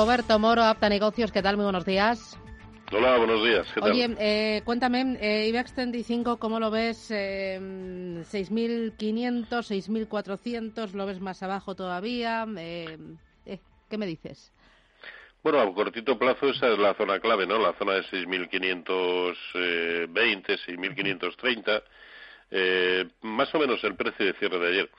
Roberto 0.00 0.38
Moro, 0.38 0.62
Apta 0.62 0.88
Negocios, 0.88 1.30
¿qué 1.30 1.42
tal? 1.42 1.56
Muy 1.56 1.64
buenos 1.64 1.84
días. 1.84 2.38
Hola, 2.90 3.18
buenos 3.18 3.44
días. 3.44 3.66
¿Qué 3.74 3.82
tal? 3.82 3.90
Oye, 3.90 4.16
eh, 4.18 4.62
cuéntame, 4.64 5.18
eh, 5.20 5.46
IBEX 5.48 5.74
35, 5.74 6.38
¿cómo 6.38 6.58
lo 6.58 6.70
ves? 6.70 7.10
Eh, 7.10 7.58
¿6.500, 7.60 9.46
6.400? 9.46 10.94
¿Lo 10.94 11.04
ves 11.04 11.20
más 11.20 11.42
abajo 11.42 11.74
todavía? 11.74 12.46
Eh, 12.56 12.96
eh, 13.44 13.58
¿Qué 13.90 13.98
me 13.98 14.06
dices? 14.06 14.54
Bueno, 15.42 15.60
a 15.60 15.70
cortito 15.74 16.18
plazo 16.18 16.48
esa 16.48 16.68
es 16.68 16.78
la 16.78 16.94
zona 16.94 17.20
clave, 17.20 17.46
¿no? 17.46 17.58
La 17.58 17.74
zona 17.74 17.92
de 17.92 18.04
6.520, 18.04 20.58
6.530. 20.66 21.82
Eh, 22.50 23.06
más 23.20 23.54
o 23.54 23.58
menos 23.58 23.84
el 23.84 23.96
precio 23.96 24.24
de 24.24 24.32
cierre 24.32 24.58
de 24.60 24.68
ayer. 24.68 24.90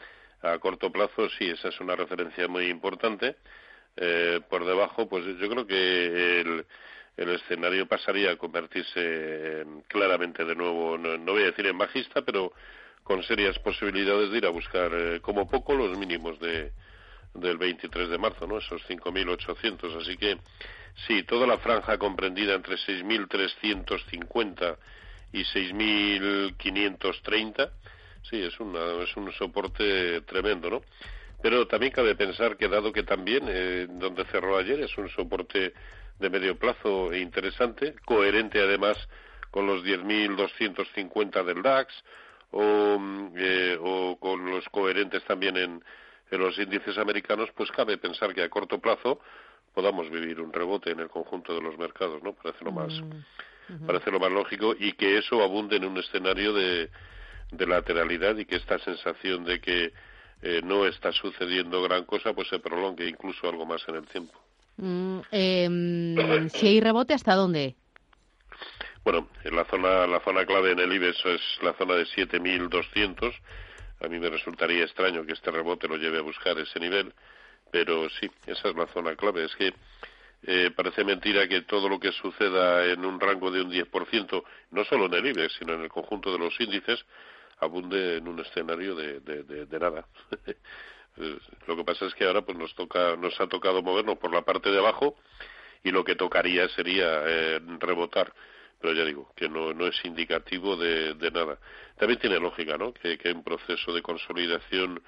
A 0.43 0.59
corto 0.59 0.91
plazo, 0.91 1.27
sí, 1.39 1.49
esa 1.49 1.69
es 1.69 1.79
una 1.79 1.95
referencia 1.95 2.47
muy 2.47 2.67
importante. 2.67 3.37
Eh, 3.97 4.39
por 4.49 4.65
debajo, 4.65 5.09
pues 5.09 5.25
yo 5.37 5.49
creo 5.49 5.67
que 5.67 6.41
el, 6.41 6.65
el 7.17 7.29
escenario 7.29 7.87
pasaría 7.87 8.31
a 8.31 8.37
convertirse 8.37 9.65
claramente 9.87 10.45
de 10.45 10.55
nuevo, 10.55 10.97
no, 10.97 11.17
no, 11.17 11.33
voy 11.33 11.43
a 11.43 11.47
decir 11.47 11.67
en 11.67 11.77
bajista, 11.77 12.21
pero 12.21 12.53
con 13.03 13.21
serias 13.23 13.59
posibilidades 13.59 14.31
de 14.31 14.37
ir 14.37 14.45
a 14.45 14.49
buscar 14.49 14.91
eh, 14.93 15.19
como 15.21 15.49
poco 15.49 15.75
los 15.75 15.97
mínimos 15.97 16.39
de, 16.39 16.71
del 17.33 17.57
23 17.57 18.09
de 18.09 18.17
marzo, 18.17 18.47
¿no? 18.47 18.57
Esos 18.57 18.81
5.800. 18.87 20.01
Así 20.01 20.15
que 20.17 20.37
sí, 21.07 21.23
toda 21.23 21.47
la 21.47 21.57
franja 21.57 21.97
comprendida 21.97 22.53
entre 22.53 22.77
6.350 22.77 24.77
y 25.33 25.43
6.530, 25.43 27.71
sí, 28.29 28.41
es, 28.41 28.59
una, 28.59 29.01
es 29.03 29.15
un 29.15 29.31
soporte 29.33 30.21
tremendo, 30.21 30.69
¿no? 30.69 30.81
Pero 31.41 31.67
también 31.67 31.91
cabe 31.91 32.15
pensar 32.15 32.55
que 32.57 32.67
dado 32.67 32.93
que 32.93 33.03
también 33.03 33.45
eh, 33.47 33.87
donde 33.89 34.25
cerró 34.25 34.57
ayer 34.57 34.79
es 34.81 34.97
un 34.97 35.09
soporte 35.09 35.73
de 36.19 36.29
medio 36.29 36.55
plazo 36.55 37.11
e 37.11 37.19
interesante, 37.19 37.95
coherente 38.05 38.59
además 38.61 38.97
con 39.49 39.65
los 39.65 39.83
10.250 39.83 41.43
del 41.43 41.61
DAX 41.61 41.93
o, 42.51 42.97
eh, 43.35 43.77
o, 43.81 44.17
con 44.19 44.45
los 44.45 44.67
coherentes 44.69 45.23
también 45.25 45.57
en, 45.57 45.83
en, 46.29 46.39
los 46.39 46.57
índices 46.57 46.97
americanos, 46.97 47.49
pues 47.55 47.71
cabe 47.71 47.97
pensar 47.97 48.33
que 48.33 48.43
a 48.43 48.49
corto 48.49 48.79
plazo 48.79 49.19
podamos 49.73 50.09
vivir 50.09 50.39
un 50.39 50.53
rebote 50.53 50.91
en 50.91 50.99
el 50.99 51.09
conjunto 51.09 51.53
de 51.55 51.61
los 51.61 51.77
mercados, 51.77 52.21
¿no? 52.21 52.33
Parece 52.33 52.63
lo 52.63 52.71
más, 52.71 52.93
mm. 53.69 53.85
parece 53.87 54.11
lo 54.11 54.19
más 54.19 54.31
lógico 54.31 54.75
y 54.77 54.93
que 54.93 55.17
eso 55.17 55.41
abunde 55.41 55.77
en 55.77 55.85
un 55.85 55.97
escenario 55.97 56.53
de, 56.53 56.89
de 57.51 57.67
lateralidad 57.67 58.37
y 58.37 58.45
que 58.45 58.57
esta 58.57 58.79
sensación 58.79 59.43
de 59.43 59.59
que 59.59 59.93
eh, 60.41 60.61
no 60.63 60.85
está 60.85 61.11
sucediendo 61.11 61.81
gran 61.83 62.05
cosa, 62.05 62.33
pues 62.33 62.47
se 62.47 62.59
prolongue 62.59 63.07
incluso 63.07 63.47
algo 63.47 63.65
más 63.65 63.81
en 63.87 63.95
el 63.95 64.07
tiempo. 64.07 64.33
Mm, 64.77 65.19
eh, 65.31 66.49
si 66.53 66.67
hay 66.67 66.79
rebote, 66.79 67.13
¿hasta 67.13 67.35
dónde? 67.35 67.75
Bueno, 69.03 69.29
en 69.43 69.55
la 69.55 69.65
zona, 69.65 70.05
la 70.05 70.19
zona 70.19 70.45
clave 70.45 70.71
en 70.71 70.79
el 70.79 70.93
IBEX 70.93 71.25
es 71.25 71.41
la 71.63 71.73
zona 71.73 71.95
de 71.95 72.05
7.200. 72.05 73.33
A 74.01 74.07
mí 74.07 74.19
me 74.19 74.29
resultaría 74.29 74.83
extraño 74.83 75.25
que 75.25 75.33
este 75.33 75.51
rebote 75.51 75.87
lo 75.87 75.97
lleve 75.97 76.19
a 76.19 76.21
buscar 76.21 76.57
ese 76.59 76.79
nivel, 76.79 77.13
pero 77.71 78.09
sí, 78.09 78.29
esa 78.45 78.69
es 78.69 78.75
la 78.75 78.87
zona 78.87 79.15
clave. 79.15 79.45
Es 79.45 79.55
que 79.55 79.73
eh, 80.43 80.71
parece 80.75 81.03
mentira 81.03 81.47
que 81.47 81.61
todo 81.61 81.89
lo 81.89 81.99
que 81.99 82.11
suceda 82.11 82.85
en 82.85 83.05
un 83.05 83.19
rango 83.19 83.51
de 83.51 83.61
un 83.61 83.71
10%, 83.71 84.43
no 84.71 84.85
solo 84.85 85.05
en 85.05 85.13
el 85.13 85.27
IBEX, 85.27 85.53
sino 85.57 85.73
en 85.73 85.81
el 85.81 85.89
conjunto 85.89 86.31
de 86.31 86.39
los 86.39 86.59
índices, 86.59 87.03
abunde 87.61 88.17
en 88.17 88.27
un 88.27 88.39
escenario 88.39 88.95
de, 88.95 89.19
de, 89.21 89.65
de, 89.65 89.79
nada. 89.79 90.05
lo 91.67 91.75
que 91.75 91.83
pasa 91.83 92.05
es 92.05 92.15
que 92.15 92.25
ahora 92.25 92.41
pues 92.41 92.57
nos 92.57 92.73
toca, 92.75 93.15
nos 93.15 93.39
ha 93.39 93.47
tocado 93.47 93.81
movernos 93.81 94.17
por 94.17 94.33
la 94.33 94.41
parte 94.41 94.71
de 94.71 94.79
abajo 94.79 95.15
y 95.83 95.91
lo 95.91 96.03
que 96.03 96.15
tocaría 96.15 96.67
sería 96.69 97.23
eh, 97.25 97.59
rebotar. 97.79 98.33
Pero 98.79 98.93
ya 98.93 99.05
digo, 99.05 99.31
que 99.35 99.47
no, 99.47 99.73
no 99.73 99.85
es 99.85 100.03
indicativo 100.03 100.75
de, 100.75 101.13
de 101.13 101.31
nada. 101.31 101.59
También 101.97 102.19
tiene 102.19 102.39
lógica, 102.39 102.77
¿no? 102.77 102.93
Que, 102.93 103.17
que 103.19 103.31
un 103.31 103.43
proceso 103.43 103.93
de 103.93 104.01
consolidación 104.01 105.01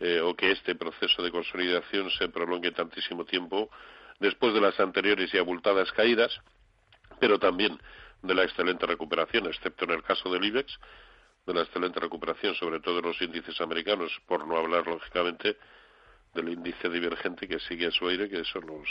eh, 0.00 0.20
o 0.20 0.34
que 0.34 0.52
este 0.52 0.74
proceso 0.76 1.22
de 1.22 1.30
consolidación 1.30 2.10
se 2.10 2.28
prolongue 2.28 2.70
tantísimo 2.70 3.24
tiempo 3.24 3.68
después 4.18 4.54
de 4.54 4.60
las 4.60 4.78
anteriores 4.80 5.32
y 5.34 5.38
abultadas 5.38 5.92
caídas, 5.92 6.40
pero 7.20 7.38
también 7.38 7.78
de 8.22 8.34
la 8.34 8.44
excelente 8.44 8.86
recuperación, 8.86 9.46
excepto 9.46 9.84
en 9.84 9.90
el 9.90 10.02
caso 10.02 10.30
del 10.30 10.44
IBEX, 10.44 10.78
de 11.48 11.54
la 11.54 11.62
excelente 11.62 11.98
recuperación, 11.98 12.54
sobre 12.54 12.78
todo 12.78 12.96
de 12.96 13.02
los 13.02 13.20
índices 13.22 13.58
americanos, 13.60 14.12
por 14.26 14.46
no 14.46 14.56
hablar, 14.56 14.86
lógicamente, 14.86 15.56
del 16.34 16.50
índice 16.50 16.90
divergente 16.90 17.48
que 17.48 17.58
sigue 17.58 17.86
a 17.86 17.90
su 17.90 18.06
aire, 18.06 18.28
que 18.28 18.44
son 18.44 18.66
los, 18.66 18.86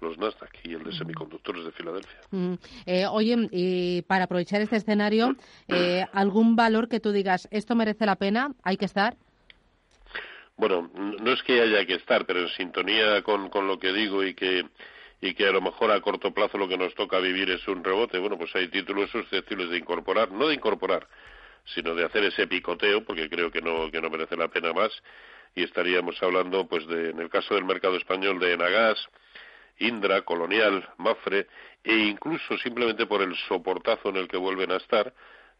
los 0.00 0.16
Nasdaq 0.16 0.52
y 0.62 0.74
el 0.74 0.84
de 0.84 0.92
semiconductores 0.92 1.64
de 1.64 1.72
Filadelfia. 1.72 2.20
Mm. 2.30 2.54
Eh, 2.86 3.06
oye, 3.06 3.48
y 3.50 4.02
para 4.02 4.24
aprovechar 4.24 4.60
este 4.60 4.76
escenario, 4.76 5.34
eh, 5.66 6.06
¿algún 6.12 6.54
valor 6.54 6.88
que 6.88 7.00
tú 7.00 7.10
digas, 7.10 7.48
esto 7.50 7.74
merece 7.74 8.06
la 8.06 8.14
pena, 8.14 8.54
hay 8.62 8.76
que 8.76 8.84
estar? 8.84 9.16
Bueno, 10.56 10.90
no 10.94 11.32
es 11.32 11.42
que 11.42 11.60
haya 11.60 11.84
que 11.86 11.94
estar, 11.94 12.24
pero 12.24 12.40
en 12.40 12.48
sintonía 12.50 13.22
con, 13.22 13.48
con 13.48 13.66
lo 13.66 13.78
que 13.78 13.92
digo 13.92 14.22
y 14.22 14.34
que 14.34 14.64
y 15.22 15.34
que 15.34 15.46
a 15.46 15.52
lo 15.52 15.60
mejor 15.60 15.90
a 15.90 16.00
corto 16.00 16.32
plazo 16.32 16.56
lo 16.56 16.66
que 16.66 16.78
nos 16.78 16.94
toca 16.94 17.18
vivir 17.18 17.50
es 17.50 17.68
un 17.68 17.84
rebote, 17.84 18.18
bueno, 18.18 18.38
pues 18.38 18.56
hay 18.56 18.68
títulos 18.68 19.10
susceptibles 19.10 19.68
de 19.68 19.76
incorporar, 19.76 20.32
no 20.32 20.48
de 20.48 20.54
incorporar, 20.54 21.06
sino 21.64 21.94
de 21.94 22.04
hacer 22.04 22.24
ese 22.24 22.46
picoteo, 22.46 23.04
porque 23.04 23.28
creo 23.28 23.50
que 23.50 23.62
no, 23.62 23.90
que 23.90 24.00
no 24.00 24.10
merece 24.10 24.36
la 24.36 24.48
pena 24.48 24.72
más, 24.72 24.90
y 25.54 25.64
estaríamos 25.64 26.22
hablando, 26.22 26.66
pues, 26.66 26.86
de, 26.86 27.10
en 27.10 27.20
el 27.20 27.28
caso 27.28 27.54
del 27.54 27.64
mercado 27.64 27.96
español, 27.96 28.38
de 28.38 28.52
Enagas, 28.52 28.98
Indra, 29.78 30.22
Colonial, 30.22 30.88
Mafre, 30.98 31.46
e 31.82 31.94
incluso 31.94 32.58
simplemente 32.58 33.06
por 33.06 33.22
el 33.22 33.34
soportazo 33.48 34.10
en 34.10 34.16
el 34.16 34.28
que 34.28 34.36
vuelven 34.36 34.72
a 34.72 34.76
estar, 34.76 35.12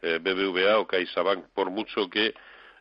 eh, 0.03 0.19
BBVA 0.21 0.79
o 0.79 0.87
CaixaBank, 0.87 1.47
por 1.55 1.71
mucho 1.71 2.09
que 2.09 2.35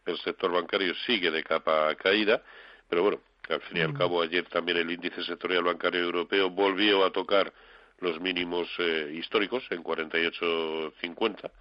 el 0.06 0.18
sector 0.20 0.52
bancario 0.52 0.94
sigue 1.06 1.32
de 1.32 1.44
capa 1.44 1.94
caída, 1.96 2.42
pero 2.90 3.04
bueno, 3.04 3.20
al 3.50 3.62
fin 3.62 3.78
y 3.78 3.82
al 3.82 3.94
cabo 3.94 4.22
ayer 4.22 4.46
también 4.46 4.78
el 4.78 4.92
índice 4.92 5.24
sectorial 5.24 5.64
bancario 5.64 6.02
europeo 6.02 6.50
volvió 6.50 7.04
a 7.04 7.12
tocar 7.12 7.52
los 8.00 8.20
mínimos 8.20 8.68
eh, 8.78 9.12
históricos 9.16 9.64
en 9.72 9.84
48.50 9.84 11.52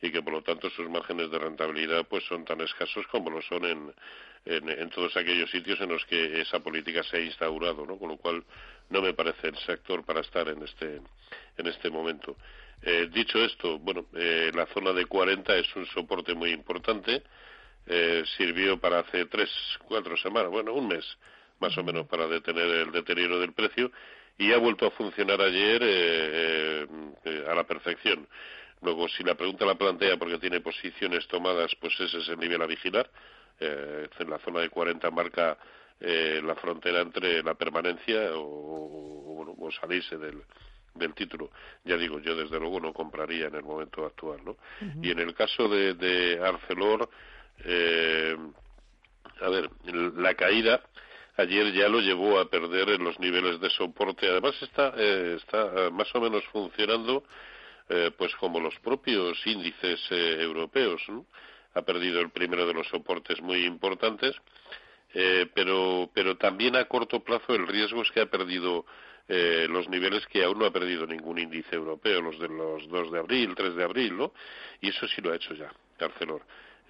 y 0.00 0.12
que 0.12 0.22
por 0.22 0.32
lo 0.32 0.42
tanto 0.42 0.70
sus 0.70 0.88
márgenes 0.88 1.28
de 1.28 1.40
rentabilidad 1.40 2.06
pues 2.08 2.22
son 2.26 2.44
tan 2.44 2.60
escasos 2.60 3.04
como 3.08 3.30
lo 3.30 3.42
son 3.42 3.64
en, 3.64 3.92
en, 4.44 4.90
todos 4.90 5.16
aquellos 5.16 5.50
sitios 5.50 5.80
en 5.80 5.88
los 5.88 6.04
que 6.04 6.40
esa 6.40 6.60
política 6.60 7.02
se 7.02 7.16
ha 7.16 7.20
instaurado, 7.20 7.84
¿no? 7.84 7.98
Con 7.98 8.10
lo 8.10 8.16
cual 8.16 8.44
no 8.90 9.02
me 9.02 9.12
parece 9.12 9.48
el 9.48 9.56
sector 9.58 10.04
para 10.04 10.20
estar 10.20 10.48
en 10.48 10.62
este 10.62 11.00
en 11.58 11.66
este 11.66 11.90
momento. 11.90 12.36
Eh, 12.82 13.08
dicho 13.12 13.44
esto, 13.44 13.76
bueno, 13.80 14.06
eh, 14.14 14.52
la 14.54 14.66
zona 14.66 14.92
de 14.92 15.06
40 15.06 15.56
es 15.56 15.74
un 15.74 15.84
soporte 15.86 16.32
muy 16.32 16.52
importante. 16.52 17.24
sirvió 18.36 18.78
para 18.78 19.00
hace 19.00 19.26
tres, 19.26 19.50
cuatro 19.88 20.16
semanas, 20.16 20.52
bueno, 20.52 20.74
un 20.74 20.86
mes 20.86 21.04
más 21.58 21.76
o 21.76 21.82
menos 21.82 22.06
para 22.06 22.28
detener 22.28 22.68
el 22.68 22.92
deterioro 22.92 23.40
del 23.40 23.52
precio 23.52 23.90
y 24.40 24.54
ha 24.54 24.58
vuelto 24.58 24.86
a 24.86 24.90
funcionar 24.92 25.38
ayer 25.42 25.82
eh, 25.84 26.86
eh, 27.26 27.44
a 27.46 27.54
la 27.54 27.64
perfección. 27.64 28.26
Luego, 28.80 29.06
si 29.06 29.22
la 29.22 29.34
pregunta 29.34 29.66
la 29.66 29.74
plantea 29.74 30.16
porque 30.16 30.38
tiene 30.38 30.62
posiciones 30.62 31.28
tomadas, 31.28 31.70
pues 31.78 31.92
ese 32.00 32.16
es 32.16 32.28
el 32.30 32.38
nivel 32.38 32.62
a 32.62 32.66
vigilar. 32.66 33.10
Eh, 33.60 34.08
en 34.18 34.30
la 34.30 34.38
zona 34.38 34.60
de 34.60 34.70
40 34.70 35.10
marca 35.10 35.58
la 36.00 36.54
frontera 36.54 37.02
entre 37.02 37.42
la 37.42 37.52
permanencia 37.52 38.32
o, 38.34 39.54
o, 39.58 39.70
salirse 39.72 40.16
del, 40.16 40.42
del 40.94 41.12
título. 41.12 41.50
Ya 41.84 41.98
digo, 41.98 42.18
yo 42.20 42.34
desde 42.34 42.58
luego 42.58 42.80
no 42.80 42.94
compraría 42.94 43.48
en 43.48 43.56
el 43.56 43.62
momento 43.62 44.06
actual, 44.06 44.40
¿no? 44.42 44.56
Y 45.02 45.10
en 45.10 45.18
el 45.18 45.34
caso 45.34 45.68
de, 45.68 45.92
de 45.92 46.40
Arcelor, 46.42 47.10
a 49.42 49.48
ver, 49.50 49.70
la 50.16 50.32
caída 50.32 50.80
ayer 51.40 51.72
ya 51.72 51.88
lo 51.88 52.00
llevó 52.00 52.38
a 52.38 52.48
perder 52.48 52.90
en 52.90 53.04
los 53.04 53.18
niveles 53.18 53.60
de 53.60 53.70
soporte. 53.70 54.28
Además 54.28 54.54
está, 54.62 54.92
eh, 54.96 55.36
está 55.36 55.86
eh, 55.86 55.90
más 55.90 56.14
o 56.14 56.20
menos 56.20 56.44
funcionando 56.52 57.24
eh, 57.88 58.10
pues 58.16 58.34
como 58.36 58.60
los 58.60 58.78
propios 58.80 59.38
índices 59.46 60.00
europeos. 60.10 61.02
Ha 61.74 61.82
perdido 61.82 62.20
el 62.20 62.30
primero 62.30 62.66
de 62.66 62.74
los 62.74 62.88
soportes 62.88 63.40
muy 63.40 63.64
importantes, 63.64 64.34
pero, 65.54 66.10
pero 66.14 66.36
también 66.36 66.76
a 66.76 66.84
corto 66.84 67.20
plazo 67.20 67.54
el 67.54 67.66
riesgo 67.66 68.02
es 68.02 68.10
que 68.10 68.20
ha 68.20 68.26
perdido 68.26 68.86
los 69.28 69.88
niveles 69.88 70.26
que 70.26 70.42
aún 70.44 70.58
no 70.58 70.66
ha 70.66 70.72
perdido 70.72 71.06
ningún 71.06 71.38
índice 71.38 71.76
europeo, 71.76 72.20
los 72.20 72.38
de 72.40 72.48
los 72.48 72.88
2 72.88 73.12
de 73.12 73.18
abril, 73.20 73.54
3 73.56 73.76
de 73.76 73.84
abril, 73.84 74.16
¿no? 74.16 74.32
Y 74.80 74.88
eso 74.88 75.06
sí 75.06 75.20
lo 75.20 75.32
ha 75.32 75.36
hecho 75.36 75.54
ya, 75.54 75.72
Carcelor 75.96 76.42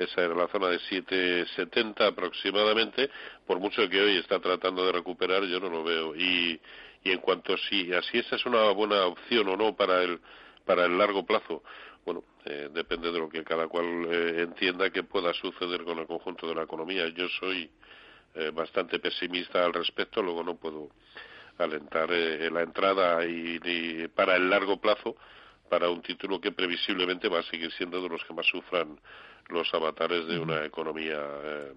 esa 0.05 0.23
era 0.23 0.35
la 0.35 0.49
zona 0.49 0.69
de 0.69 0.79
7,70 0.79 2.07
aproximadamente, 2.07 3.11
por 3.47 3.59
mucho 3.61 3.89
que 3.89 4.01
hoy 4.01 4.17
está 4.17 4.41
tratando 4.41 4.87
de 4.87 4.93
recuperar, 4.93 5.45
yo 5.45 5.61
no 5.61 5.69
lo 5.69 5.85
veo. 5.85 6.15
Y, 6.17 6.61
y 7.03 7.13
en 7.13 7.19
cuanto 7.19 7.55
a 7.55 7.59
si 7.59 7.93
así 7.93 8.19
esa 8.19 8.37
es 8.37 8.47
una 8.47 8.71
buena 8.71 9.05
opción 9.07 9.49
o 9.49 9.57
no 9.57 9.75
para 9.75 10.03
el, 10.03 10.21
para 10.65 10.85
el 10.85 10.97
largo 10.99 11.25
plazo, 11.25 11.63
bueno, 12.05 12.25
eh, 12.45 12.69
depende 12.73 13.13
de 13.13 13.19
lo 13.19 13.29
que 13.29 13.45
cada 13.45 13.69
cual 13.69 14.07
eh, 14.11 14.43
entienda 14.43 14.91
que 14.91 15.03
pueda 15.03 15.33
suceder 15.35 15.85
con 15.85 15.99
el 15.99 16.07
conjunto 16.07 16.49
de 16.49 16.55
la 16.55 16.63
economía. 16.63 17.09
Yo 17.09 17.29
soy 17.29 17.71
eh, 18.35 18.51
bastante 18.53 18.99
pesimista 18.99 19.65
al 19.65 19.73
respecto, 19.73 20.23
luego 20.23 20.43
no 20.43 20.57
puedo 20.57 20.89
alentar 21.59 22.09
la 22.09 22.63
entrada 22.63 23.27
y, 23.27 24.09
para 24.15 24.37
el 24.37 24.49
largo 24.49 24.81
plazo 24.81 25.15
para 25.71 25.89
un 25.89 26.03
título 26.03 26.41
que 26.41 26.51
previsiblemente 26.51 27.29
va 27.29 27.39
a 27.39 27.43
seguir 27.45 27.71
siendo 27.73 28.03
de 28.03 28.09
los 28.09 28.23
que 28.25 28.35
más 28.35 28.45
sufran 28.47 29.01
los 29.49 29.73
avatares 29.73 30.27
de 30.27 30.39
una 30.39 30.65
economía, 30.65 31.19
eh, 31.45 31.73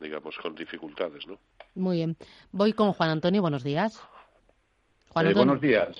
digamos, 0.00 0.36
con 0.38 0.54
dificultades, 0.54 1.26
¿no? 1.26 1.38
Muy 1.76 1.98
bien. 1.98 2.16
Voy 2.50 2.72
con 2.72 2.92
Juan 2.92 3.10
Antonio. 3.10 3.40
Buenos 3.40 3.62
días. 3.62 4.02
Juan 5.10 5.28
eh, 5.28 5.34
buenos 5.34 5.60
días. 5.60 5.96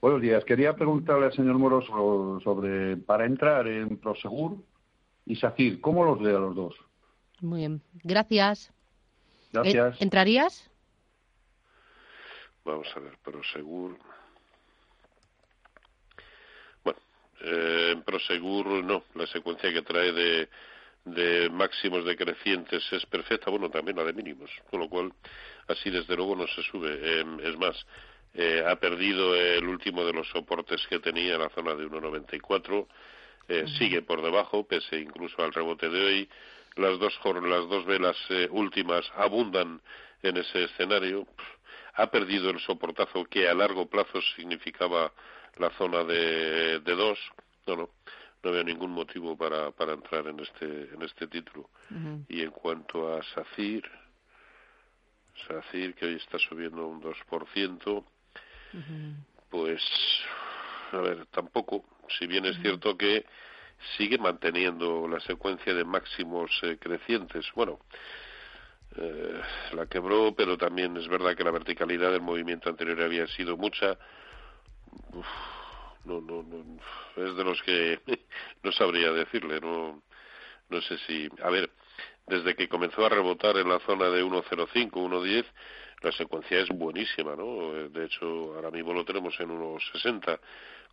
Buenos 0.00 0.20
días. 0.20 0.44
Quería 0.44 0.74
preguntarle 0.74 1.26
al 1.26 1.32
señor 1.32 1.58
Moros 1.58 1.86
sobre, 2.42 2.96
para 2.96 3.24
entrar 3.24 3.68
en 3.68 3.98
Prosegur 3.98 4.56
y 5.26 5.36
SACIR, 5.36 5.80
¿cómo 5.80 6.04
los 6.04 6.20
ve 6.20 6.34
a 6.34 6.38
los 6.40 6.56
dos? 6.56 6.74
Muy 7.40 7.60
bien. 7.60 7.82
Gracias. 8.02 8.72
Gracias. 9.52 9.94
Eh, 9.94 10.04
¿Entrarías? 10.04 10.70
Vamos 12.64 12.88
a 12.96 13.00
ver, 13.00 13.16
Prosegur. 13.22 13.96
Eh, 17.40 17.90
en 17.92 18.02
Prosegur 18.02 18.66
no, 18.84 19.04
la 19.14 19.26
secuencia 19.26 19.72
que 19.72 19.82
trae 19.82 20.12
de, 20.12 20.48
de 21.04 21.48
máximos 21.50 22.04
decrecientes 22.04 22.84
es 22.92 23.06
perfecta, 23.06 23.50
bueno, 23.50 23.70
también 23.70 23.96
la 23.96 24.04
de 24.04 24.12
mínimos, 24.12 24.50
con 24.70 24.80
lo 24.80 24.88
cual 24.88 25.12
así 25.68 25.90
desde 25.90 26.16
luego 26.16 26.36
no 26.36 26.46
se 26.48 26.62
sube. 26.62 26.98
Eh, 27.00 27.24
es 27.44 27.56
más, 27.56 27.86
eh, 28.34 28.62
ha 28.66 28.76
perdido 28.76 29.34
el 29.34 29.66
último 29.66 30.04
de 30.04 30.12
los 30.12 30.28
soportes 30.28 30.86
que 30.88 30.98
tenía 30.98 31.34
en 31.34 31.40
la 31.40 31.48
zona 31.50 31.74
de 31.74 31.86
1,94, 31.86 32.86
eh, 33.48 33.64
sigue 33.78 34.02
por 34.02 34.22
debajo, 34.22 34.66
pese 34.66 34.98
incluso 34.98 35.42
al 35.42 35.52
rebote 35.52 35.88
de 35.88 36.04
hoy. 36.04 36.28
Las 36.76 36.98
dos, 37.00 37.18
las 37.24 37.68
dos 37.68 37.84
velas 37.84 38.16
últimas 38.50 39.10
abundan 39.16 39.80
en 40.22 40.36
ese 40.36 40.64
escenario. 40.64 41.26
Ha 41.94 42.06
perdido 42.12 42.50
el 42.50 42.60
soportazo 42.60 43.24
que 43.24 43.48
a 43.48 43.54
largo 43.54 43.86
plazo 43.86 44.22
significaba 44.36 45.12
la 45.58 45.70
zona 45.70 46.04
de, 46.04 46.80
de 46.80 46.94
dos. 46.94 47.18
No, 47.66 47.76
no, 47.76 47.90
no 48.42 48.52
veo 48.52 48.64
ningún 48.64 48.90
motivo 48.90 49.36
para, 49.36 49.70
para 49.70 49.92
entrar 49.92 50.26
en 50.26 50.40
este, 50.40 50.94
en 50.94 51.02
este 51.02 51.26
título. 51.26 51.68
Y 52.28 52.40
en 52.42 52.50
cuanto 52.50 53.12
a 53.12 53.22
SACIR, 53.22 53.82
SACIR, 55.46 55.94
que 55.94 56.06
hoy 56.06 56.14
está 56.14 56.38
subiendo 56.38 56.86
un 56.86 57.02
2%, 57.02 58.04
pues, 59.50 59.82
a 60.92 60.98
ver, 60.98 61.26
tampoco, 61.26 61.84
si 62.18 62.26
bien 62.26 62.46
es 62.46 62.56
cierto 62.60 62.96
que 62.96 63.26
sigue 63.96 64.18
manteniendo 64.18 65.08
la 65.08 65.20
secuencia 65.20 65.74
de 65.74 65.84
máximos 65.84 66.50
eh, 66.62 66.76
crecientes. 66.78 67.46
Bueno, 67.54 67.80
eh, 68.96 69.40
la 69.72 69.86
quebró, 69.86 70.34
pero 70.34 70.56
también 70.56 70.96
es 70.96 71.08
verdad 71.08 71.36
que 71.36 71.44
la 71.44 71.50
verticalidad 71.50 72.12
del 72.12 72.20
movimiento 72.20 72.68
anterior 72.68 73.02
había 73.02 73.26
sido 73.28 73.56
mucha 73.56 73.98
no, 76.04 76.20
no, 76.20 76.42
no, 76.42 76.80
es 77.16 77.36
de 77.36 77.44
los 77.44 77.62
que 77.62 78.00
no 78.62 78.72
sabría 78.72 79.12
decirle, 79.12 79.60
no, 79.60 80.02
no 80.68 80.80
sé 80.82 80.98
si, 81.06 81.28
a 81.42 81.50
ver, 81.50 81.70
desde 82.26 82.54
que 82.54 82.68
comenzó 82.68 83.04
a 83.04 83.08
rebotar 83.08 83.56
en 83.56 83.68
la 83.68 83.80
zona 83.80 84.08
de 84.08 84.24
1.05, 84.24 84.90
1.10, 84.90 85.44
la 86.02 86.12
secuencia 86.12 86.60
es 86.60 86.68
buenísima, 86.68 87.36
¿no? 87.36 87.72
De 87.90 88.06
hecho, 88.06 88.54
ahora 88.54 88.70
mismo 88.70 88.94
lo 88.94 89.04
tenemos 89.04 89.38
en 89.40 89.50
1.60, 89.50 90.38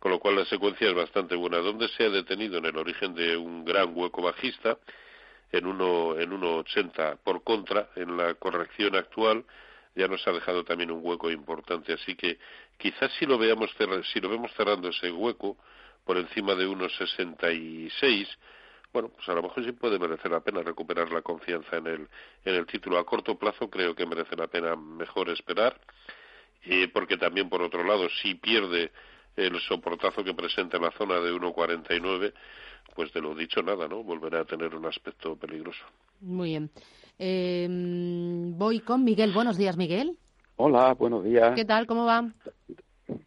con 0.00 0.10
lo 0.10 0.18
cual 0.18 0.36
la 0.36 0.44
secuencia 0.44 0.88
es 0.88 0.94
bastante 0.94 1.34
buena. 1.34 1.58
¿Dónde 1.58 1.88
se 1.88 2.04
ha 2.04 2.10
detenido? 2.10 2.58
En 2.58 2.66
el 2.66 2.76
origen 2.76 3.14
de 3.14 3.36
un 3.36 3.64
gran 3.64 3.96
hueco 3.96 4.20
bajista, 4.20 4.76
en 5.50 5.64
1.80. 5.64 6.22
En 6.22 6.30
1.80. 6.30 7.18
Por 7.24 7.42
contra, 7.42 7.88
en 7.96 8.16
la 8.16 8.34
corrección 8.34 8.96
actual, 8.96 9.44
ya 9.94 10.08
nos 10.08 10.26
ha 10.28 10.32
dejado 10.32 10.64
también 10.64 10.90
un 10.90 11.00
hueco 11.02 11.30
importante. 11.30 11.94
Así 11.94 12.14
que 12.14 12.38
quizás 12.78 13.12
si 13.18 13.26
lo 13.26 13.38
veamos 13.38 13.70
si 14.12 14.20
lo 14.20 14.28
vemos 14.28 14.52
cerrando 14.56 14.88
ese 14.88 15.10
hueco 15.10 15.56
por 16.04 16.16
encima 16.16 16.54
de 16.54 16.66
unos 16.66 16.96
66, 16.96 18.28
bueno, 18.92 19.10
pues 19.10 19.28
a 19.28 19.34
lo 19.34 19.42
mejor 19.42 19.64
sí 19.64 19.72
puede 19.72 19.98
merecer 19.98 20.30
la 20.30 20.40
pena 20.40 20.62
recuperar 20.62 21.12
la 21.12 21.20
confianza 21.20 21.76
en 21.76 21.86
el 21.86 22.08
en 22.44 22.54
el 22.54 22.66
título 22.66 22.98
a 22.98 23.04
corto 23.04 23.38
plazo. 23.38 23.68
Creo 23.68 23.94
que 23.94 24.06
merece 24.06 24.34
la 24.34 24.46
pena 24.46 24.74
mejor 24.74 25.28
esperar, 25.28 25.78
porque 26.94 27.18
también 27.18 27.50
por 27.50 27.60
otro 27.60 27.84
lado 27.84 28.08
si 28.22 28.34
pierde 28.36 28.90
el 29.36 29.60
soportazo 29.60 30.24
que 30.24 30.34
presenta 30.34 30.78
en 30.78 30.84
la 30.84 30.90
zona 30.92 31.20
de 31.20 31.32
1,49, 31.32 32.32
pues 32.94 33.12
de 33.12 33.20
lo 33.20 33.34
dicho 33.34 33.62
nada, 33.62 33.86
¿no? 33.86 34.02
Volverá 34.02 34.40
a 34.40 34.44
tener 34.44 34.74
un 34.74 34.86
aspecto 34.86 35.36
peligroso. 35.36 35.84
Muy 36.20 36.50
bien. 36.50 36.70
Em, 37.18 38.56
voy 38.58 38.80
con 38.80 39.04
Miguel. 39.04 39.32
Buenos 39.32 39.56
días, 39.56 39.76
Miguel. 39.76 40.16
Hola, 40.60 40.92
buenos 40.94 41.22
días. 41.22 41.54
¿Qué 41.54 41.64
tal? 41.64 41.86
¿Cómo 41.86 42.04
va? 42.04 42.28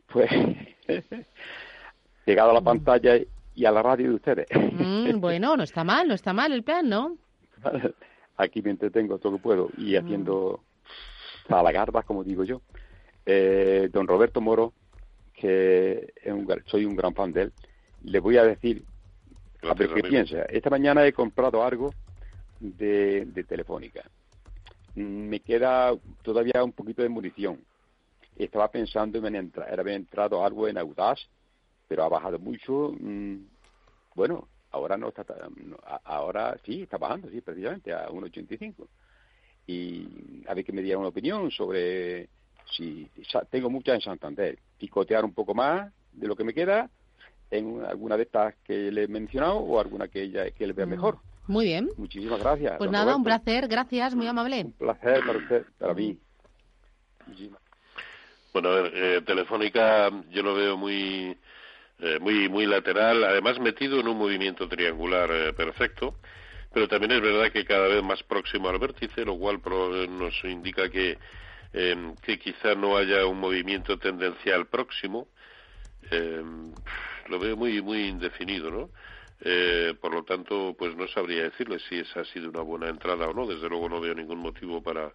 Pues 0.08 0.30
llegado 2.26 2.52
a 2.52 2.54
la 2.54 2.60
pantalla 2.60 3.18
y 3.56 3.66
a 3.66 3.72
la 3.72 3.82
radio 3.82 4.10
de 4.10 4.16
ustedes. 4.16 4.48
Mm, 4.54 5.18
bueno, 5.22 5.56
no 5.56 5.64
está 5.64 5.86
mal, 5.86 6.10
no 6.10 6.14
está 6.14 6.34
mal 6.34 6.52
el 6.52 6.64
plan, 6.64 6.90
¿no? 6.90 7.16
Aquí 8.36 8.62
me 8.62 8.72
entretengo 8.72 9.18
todo 9.18 9.32
lo 9.32 9.38
que 9.38 9.44
puedo 9.44 9.70
y 9.78 9.94
mm. 9.94 9.98
haciendo 10.00 10.60
a 11.48 11.64
la 11.64 11.72
garba, 11.72 12.04
como 12.04 12.26
digo 12.26 12.44
yo. 12.44 12.62
Eh, 13.26 13.88
don 13.94 14.08
Roberto 14.08 14.42
Moro, 14.42 14.74
que 15.34 16.14
soy 16.66 16.84
un 16.84 16.98
gran 16.98 17.16
fan 17.16 17.32
de 17.32 17.44
él, 17.44 17.54
le 18.04 18.20
voy 18.20 18.36
a 18.36 18.44
decir, 18.44 18.84
a 19.62 19.74
ver 19.74 19.94
qué 19.94 20.04
piensa. 20.04 20.42
Esta 20.50 20.70
mañana 20.70 21.06
he 21.06 21.14
comprado 21.14 21.64
algo 21.64 21.94
de, 22.60 23.26
Telefónica. 23.48 24.04
Mm, 24.96 25.30
me 25.30 25.40
queda 25.40 25.94
todavía 26.22 26.64
un 26.64 26.72
poquito 26.72 27.02
de 27.02 27.10
munición. 27.10 27.60
Estaba 28.38 28.70
pensando 28.72 29.26
en 29.26 29.36
entrar, 29.36 29.80
haber 29.80 29.96
entrado 29.96 30.44
algo 30.44 30.68
en 30.68 30.78
Audaz, 30.78 31.20
pero 31.88 32.04
ha 32.04 32.10
bajado 32.10 32.40
mucho. 32.40 32.94
Mm, 33.00 33.46
bueno, 34.16 34.48
ahora 34.72 34.98
no 34.98 35.10
está, 35.10 35.26
ahora 36.04 36.58
sí 36.66 36.84
está 36.84 36.98
bajando, 36.98 37.30
sí, 37.30 37.42
precisamente 37.42 37.94
a 37.94 38.08
1.85. 38.10 38.88
Y 39.68 40.44
a 40.48 40.54
ver 40.54 40.66
que 40.66 40.72
me 40.72 40.82
diera 40.82 40.98
una 40.98 41.10
opinión 41.10 41.52
sobre 41.52 42.30
si 42.76 43.08
tengo 43.50 43.70
muchas 43.70 43.96
en 43.96 44.02
Santander, 44.02 44.58
picotear 44.78 45.26
un 45.26 45.34
poco 45.34 45.54
más 45.54 45.92
de 46.14 46.28
lo 46.28 46.36
que 46.36 46.44
me 46.44 46.54
queda 46.54 46.90
en 47.52 47.84
alguna 47.84 48.16
de 48.18 48.24
estas 48.24 48.56
que 48.64 48.92
le 48.92 49.04
he 49.04 49.08
mencionado 49.08 49.58
o 49.58 49.80
alguna 49.80 50.08
que 50.08 50.22
ella 50.24 50.50
que 50.52 50.66
le 50.66 50.74
vea 50.74 50.86
mm. 50.86 50.90
mejor. 50.90 51.18
Muy 51.48 51.66
bien. 51.66 51.90
Muchísimas 51.98 52.40
gracias. 52.40 52.78
Pues 52.78 52.92
nada, 52.92 53.16
un 53.16 53.24
placer, 53.24 53.68
gracias, 53.68 54.16
muy 54.16 54.28
amable. 54.28 54.64
Un 54.66 54.72
placer 54.74 55.22
para 55.26 55.40
usted, 55.40 55.66
para 55.80 55.94
mí. 55.94 56.20
Bueno, 58.54 58.70
a 58.70 58.82
ver, 58.82 58.92
eh, 58.96 59.22
Telefónica 59.22 60.10
yo 60.30 60.44
lo 60.44 60.54
veo 60.54 60.78
muy, 60.78 61.38
eh, 62.00 62.20
muy, 62.20 62.50
muy 62.50 62.66
lateral, 62.66 63.24
además 63.24 63.60
metido 63.60 64.00
en 64.00 64.08
un 64.08 64.18
movimiento 64.18 64.68
triangular 64.68 65.30
eh, 65.32 65.54
perfecto, 65.54 66.16
pero 66.74 66.88
también 66.88 67.14
es 67.14 67.22
verdad 67.22 67.52
que 67.52 67.64
cada 67.64 67.88
vez 67.88 68.04
más 68.04 68.22
próximo 68.24 68.70
al 68.70 68.80
vértice, 68.80 69.24
lo 69.24 69.38
cual 69.38 69.62
nos 70.10 70.44
indica 70.44 70.90
que, 70.90 71.18
que 71.72 72.40
quizá 72.40 72.76
no 72.76 72.98
haya 72.98 73.26
un 73.26 73.40
movimiento 73.40 73.98
tendencial 73.98 74.68
próximo. 74.68 75.28
lo 77.30 77.40
veo 77.40 77.56
muy, 77.56 77.82
muy 77.82 78.08
indefinido, 78.08 78.70
¿no? 78.72 78.90
Eh, 79.44 79.96
por 80.00 80.14
lo 80.14 80.24
tanto, 80.24 80.76
pues 80.78 80.96
no 80.96 81.08
sabría 81.08 81.44
decirle 81.44 81.80
si 81.90 82.00
esa 82.00 82.22
ha 82.22 82.26
sido 82.26 82.50
una 82.50 82.62
buena 82.62 82.90
entrada 82.90 83.28
o 83.28 83.34
no. 83.34 83.48
Desde 83.48 83.68
luego 83.70 83.90
no 83.90 84.00
veo 84.00 84.14
ningún 84.14 84.40
motivo 84.40 84.84
para, 84.84 85.12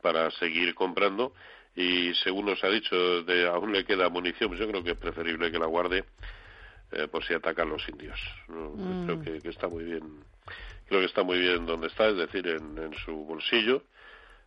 para 0.00 0.30
seguir 0.32 0.74
comprando. 0.74 1.34
Y 1.76 2.14
según 2.14 2.46
nos 2.46 2.62
ha 2.64 2.68
dicho, 2.68 3.22
de, 3.22 3.46
aún 3.46 3.72
le 3.72 3.84
queda 3.84 4.08
munición. 4.08 4.48
Pues 4.48 4.60
yo 4.60 4.68
creo 4.68 4.82
que 4.82 4.92
es 4.92 4.98
preferible 4.98 5.52
que 5.52 5.58
la 5.58 5.66
guarde 5.66 6.04
eh, 6.92 7.06
por 7.08 7.24
si 7.24 7.34
atacan 7.34 7.68
los 7.68 7.86
indios. 7.88 8.18
Mm. 8.48 9.04
Creo 9.06 9.40
que, 9.40 9.48
está 9.48 9.68
muy 9.68 9.84
bien. 9.84 10.24
Creo 10.86 11.00
que 11.00 11.06
está 11.06 11.22
muy 11.22 11.38
bien 11.38 11.66
donde 11.66 11.86
está, 11.88 12.08
es 12.08 12.16
decir, 12.16 12.46
en, 12.48 12.78
en 12.78 12.94
su 13.04 13.12
bolsillo, 13.24 13.84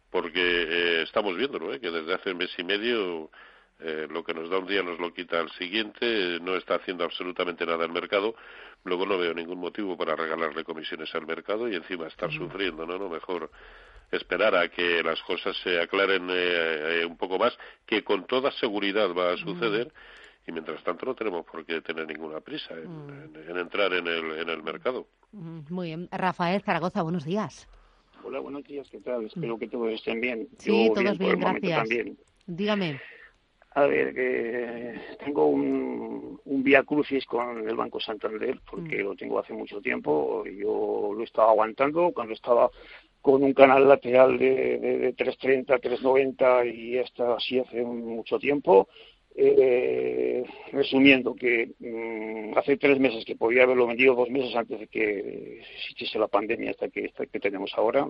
porque 0.10 0.42
eh, 0.42 1.02
estamos 1.04 1.38
viéndolo, 1.38 1.74
¿eh? 1.74 1.80
que 1.80 1.90
desde 1.90 2.16
hace 2.16 2.32
un 2.32 2.38
mes 2.38 2.52
y 2.58 2.64
medio 2.64 3.32
eh, 3.84 4.08
lo 4.10 4.24
que 4.24 4.34
nos 4.34 4.50
da 4.50 4.60
un 4.60 4.68
día 4.68 4.82
nos 4.82 5.00
lo 5.00 5.14
quita 5.14 5.40
al 5.40 5.52
siguiente, 5.52 6.40
no 6.42 6.56
está 6.56 6.76
haciendo 6.76 7.04
absolutamente 7.04 7.66
nada 7.66 7.86
el 7.86 7.92
mercado, 7.92 8.36
luego 8.86 9.06
no 9.06 9.18
veo 9.18 9.34
ningún 9.34 9.60
motivo 9.60 9.98
para 9.98 10.16
regalarle 10.16 10.64
comisiones 10.64 11.14
al 11.16 11.28
mercado 11.28 11.68
y 11.68 11.76
encima 11.76 12.08
estar 12.08 12.32
sufriendo, 12.32 12.86
¿no? 12.86 12.98
¿no? 12.98 13.10
Mejor 13.10 13.52
esperar 14.12 14.56
a 14.56 14.70
que 14.70 15.04
las 15.04 15.22
cosas 15.24 15.56
se 15.64 15.82
aclaren 15.82 16.30
eh, 16.30 17.02
eh, 17.02 17.06
un 17.06 17.18
poco 17.18 17.38
más, 17.38 17.58
que 17.86 18.04
con 18.04 18.26
toda 18.26 18.52
seguridad 18.52 19.14
va 19.14 19.34
a 19.34 19.38
suceder. 19.38 19.92
Y 20.46 20.52
mientras 20.52 20.84
tanto 20.84 21.06
no 21.06 21.16
tenemos 21.16 21.46
por 21.46 21.66
qué 21.66 21.82
tener 21.82 22.06
ninguna 22.06 22.42
prisa 22.42 22.74
en, 22.74 23.58
entrar 23.58 23.94
en 23.94 24.08
el, 24.08 24.40
en 24.40 24.50
el 24.50 24.62
mercado. 24.62 25.08
Muy 25.32 25.88
bien. 25.88 26.10
Rafael 26.12 26.62
Zaragoza, 26.62 27.02
buenos 27.02 27.24
días. 27.24 27.68
Hola, 28.26 28.40
buenos 28.40 28.64
días, 28.64 28.88
¿qué 28.90 29.00
tal? 29.00 29.26
Espero 29.26 29.58
que 29.58 29.68
todos 29.68 29.92
estén 29.94 30.22
bien. 30.22 30.48
Sí, 30.58 30.92
todos 30.94 31.18
bien, 31.18 31.40
gracias. 31.40 31.90
Dígame. 32.46 33.00
A 33.76 33.88
ver, 33.88 34.14
que 34.14 34.94
tengo 35.24 35.48
un, 35.48 36.40
un 36.46 36.64
vía 36.64 36.84
crucis 36.84 37.26
con 37.26 37.68
el 37.68 37.76
Banco 37.76 38.00
Santander, 38.00 38.60
porque 38.70 38.98
mm. 38.98 39.06
lo 39.06 39.16
tengo 39.16 39.40
hace 39.40 39.54
mucho 39.54 39.82
tiempo. 39.82 40.44
Yo 40.46 41.12
lo 41.16 41.24
estaba 41.24 41.50
aguantando 41.50 42.12
cuando 42.14 42.34
estaba 42.34 42.70
con 43.22 43.42
un 43.42 43.54
canal 43.54 43.88
lateral 43.88 44.38
de, 44.38 44.78
de, 44.78 45.14
330, 45.14 45.80
390 45.80 46.66
y 46.68 46.98
hasta 47.00 47.36
así 47.36 47.58
hace 47.58 47.82
mucho 47.84 48.38
tiempo. 48.38 48.88
Eh, 49.36 50.44
resumiendo, 50.72 51.34
que 51.34 51.72
mm, 51.80 52.56
hace 52.56 52.78
tres 52.78 53.00
meses 53.00 53.26
que 53.26 53.36
podía 53.36 53.64
haberlo 53.64 53.88
vendido 53.88 54.14
dos 54.14 54.30
meses 54.30 54.56
antes 54.56 54.80
de 54.82 54.88
que 54.88 55.62
existiese 55.62 56.20
la 56.20 56.28
pandemia 56.28 56.70
hasta 56.70 56.90
que, 56.90 57.10
que 57.10 57.40
tenemos 57.40 57.72
ahora. 57.76 58.08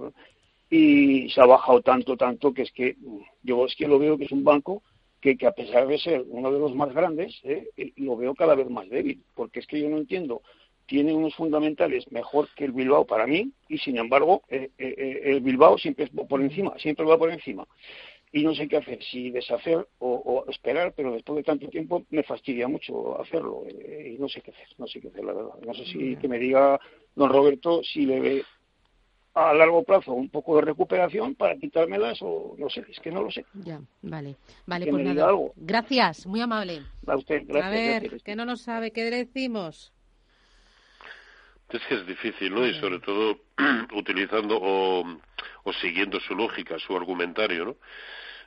Y 0.69 1.29
se 1.29 1.39
ha 1.39 1.45
bajado 1.45 1.81
tanto, 1.81 2.17
tanto, 2.17 2.53
que 2.53 2.63
es 2.63 2.71
que 2.73 2.97
yo 3.43 3.65
es 3.65 3.75
que 3.75 3.87
lo 3.87 3.99
veo 3.99 4.17
que 4.17 4.25
es 4.25 4.31
un 4.33 4.43
banco 4.43 4.83
que, 5.23 5.47
a 5.47 5.51
pesar 5.51 5.87
de 5.87 5.97
ser 5.97 6.23
uno 6.27 6.51
de 6.51 6.59
los 6.59 6.75
más 6.75 6.93
grandes, 6.93 7.39
eh, 7.43 7.69
eh, 7.77 7.93
lo 7.95 8.17
veo 8.17 8.35
cada 8.35 8.55
vez 8.55 8.69
más 8.69 8.89
débil, 8.89 9.23
porque 9.33 9.61
es 9.61 9.67
que 9.67 9.79
yo 9.79 9.89
no 9.89 9.97
entiendo, 9.97 10.41
tiene 10.85 11.13
unos 11.13 11.33
fundamentales 11.35 12.11
mejor 12.11 12.49
que 12.55 12.65
el 12.65 12.73
Bilbao 12.73 13.05
para 13.05 13.25
mí, 13.25 13.51
y 13.69 13.77
sin 13.77 13.97
embargo, 13.97 14.43
eh, 14.49 14.69
el 14.77 15.39
Bilbao 15.39 15.77
siempre 15.77 16.09
va 16.17 16.25
por 16.25 16.41
encima, 16.41 16.77
siempre 16.77 17.05
va 17.05 17.17
por 17.17 17.31
encima. 17.31 17.65
Y 18.33 18.43
no 18.43 18.53
sé 18.53 18.67
qué 18.67 18.77
hacer, 18.77 19.01
si 19.03 19.29
deshacer 19.29 19.87
o, 19.99 20.43
esperar, 20.49 20.93
pero 20.95 21.13
después 21.13 21.37
de 21.37 21.43
tanto 21.43 21.69
tiempo 21.69 22.03
me 22.09 22.23
fastidia 22.23 22.67
mucho 22.67 23.21
hacerlo, 23.21 23.63
y 23.69 24.17
no 24.17 24.27
sé 24.27 24.41
qué 24.41 24.51
hacer, 24.51 24.67
no 24.77 24.87
sé 24.87 24.99
qué 24.99 25.07
hacer, 25.07 25.23
la 25.23 25.33
verdad. 25.33 25.53
No 25.65 25.73
sé 25.73 25.85
si 25.85 26.15
que 26.17 26.27
me 26.27 26.39
diga 26.39 26.79
don 27.15 27.29
Roberto 27.29 27.83
si 27.83 28.07
le 28.07 28.19
ve 28.19 28.43
a 29.35 29.53
largo 29.53 29.83
plazo 29.83 30.13
un 30.13 30.29
poco 30.29 30.57
de 30.57 30.61
recuperación 30.61 31.35
para 31.35 31.57
quitármelas 31.57 32.19
o 32.21 32.55
no 32.57 32.69
sé, 32.69 32.85
es 32.89 32.99
que 32.99 33.11
no 33.11 33.23
lo 33.23 33.31
sé. 33.31 33.45
Ya, 33.53 33.81
vale. 34.01 34.35
Vale, 34.65 34.87
pues 34.87 35.03
nada. 35.03 35.31
Gracias, 35.55 36.27
muy 36.27 36.41
amable. 36.41 36.81
A 37.07 37.15
usted, 37.15 37.43
gracias. 37.45 37.65
A 37.65 37.69
ver, 37.69 38.21
que 38.21 38.35
no 38.35 38.45
nos 38.45 38.61
sabe, 38.61 38.91
¿qué 38.91 39.03
decimos? 39.09 39.91
Es 41.69 41.81
que 41.87 41.95
es 41.95 42.05
difícil, 42.05 42.53
¿no? 42.53 42.67
Y 42.67 42.79
sobre 42.79 42.99
todo 42.99 43.39
utilizando 43.95 44.59
o, 44.61 45.03
o 45.63 45.73
siguiendo 45.73 46.19
su 46.19 46.35
lógica, 46.35 46.77
su 46.77 46.95
argumentario, 46.95 47.65
¿no? 47.65 47.75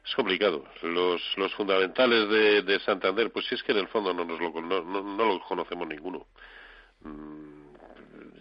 Es 0.06 0.14
complicado. 0.14 0.64
Los, 0.82 1.20
los 1.36 1.52
fundamentales 1.54 2.28
de, 2.28 2.62
de 2.62 2.78
Santander, 2.80 3.32
pues 3.32 3.46
si 3.46 3.56
es 3.56 3.62
que 3.64 3.72
en 3.72 3.78
el 3.78 3.88
fondo 3.88 4.14
no, 4.14 4.24
nos 4.24 4.38
lo, 4.38 4.52
no, 4.60 4.82
no, 4.84 5.02
no 5.02 5.24
los 5.24 5.42
conocemos 5.42 5.88
ninguno. 5.88 6.26
Mm, 7.00 7.55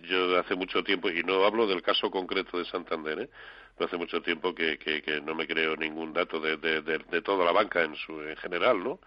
yo 0.05 0.39
hace 0.39 0.55
mucho 0.55 0.83
tiempo, 0.83 1.09
y 1.09 1.23
no 1.23 1.45
hablo 1.45 1.67
del 1.67 1.81
caso 1.81 2.09
concreto 2.09 2.57
de 2.57 2.65
Santander, 2.65 3.21
¿eh? 3.21 3.29
pero 3.75 3.87
hace 3.87 3.97
mucho 3.97 4.21
tiempo 4.21 4.55
que, 4.55 4.77
que, 4.77 5.21
no 5.21 5.35
me 5.35 5.45
creo 5.45 5.75
ningún 5.75 6.13
dato 6.13 6.39
de, 6.39 6.57
de, 6.57 6.81
de, 6.81 7.21
toda 7.21 7.43
la 7.43 7.51
banca 7.51 7.83
en, 7.83 7.95
su, 7.95 8.21
en 8.21 8.37
general, 8.37 8.81
¿no? 8.81 8.99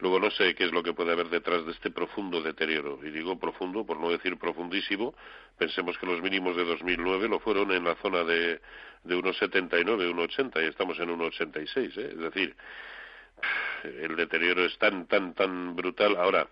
Luego 0.00 0.18
no 0.18 0.30
sé 0.30 0.54
qué 0.54 0.64
es 0.64 0.72
lo 0.72 0.82
que 0.82 0.92
puede 0.92 1.12
haber 1.12 1.28
detrás 1.28 1.64
de 1.64 1.72
este 1.72 1.90
profundo 1.90 2.42
deterioro. 2.42 2.98
Y 3.04 3.10
digo 3.10 3.38
profundo, 3.38 3.84
por 3.84 4.00
no 4.00 4.10
decir 4.10 4.36
profundísimo. 4.36 5.14
Pensemos 5.58 5.96
que 5.98 6.06
los 6.06 6.22
mínimos 6.22 6.56
de 6.56 6.64
2009 6.64 7.28
lo 7.28 7.38
fueron 7.38 7.70
en 7.70 7.84
la 7.84 7.94
zona 7.96 8.24
de, 8.24 8.60
de 9.04 9.16
1,79, 9.16 9.84
1,80 9.84 10.64
y 10.64 10.68
estamos 10.68 10.98
en 10.98 11.10
1,86. 11.10 11.98
¿eh? 11.98 12.10
Es 12.12 12.18
decir, 12.18 12.56
el 13.84 14.16
deterioro 14.16 14.64
es 14.64 14.76
tan, 14.78 15.06
tan, 15.06 15.34
tan 15.34 15.76
brutal. 15.76 16.16
Ahora, 16.16 16.48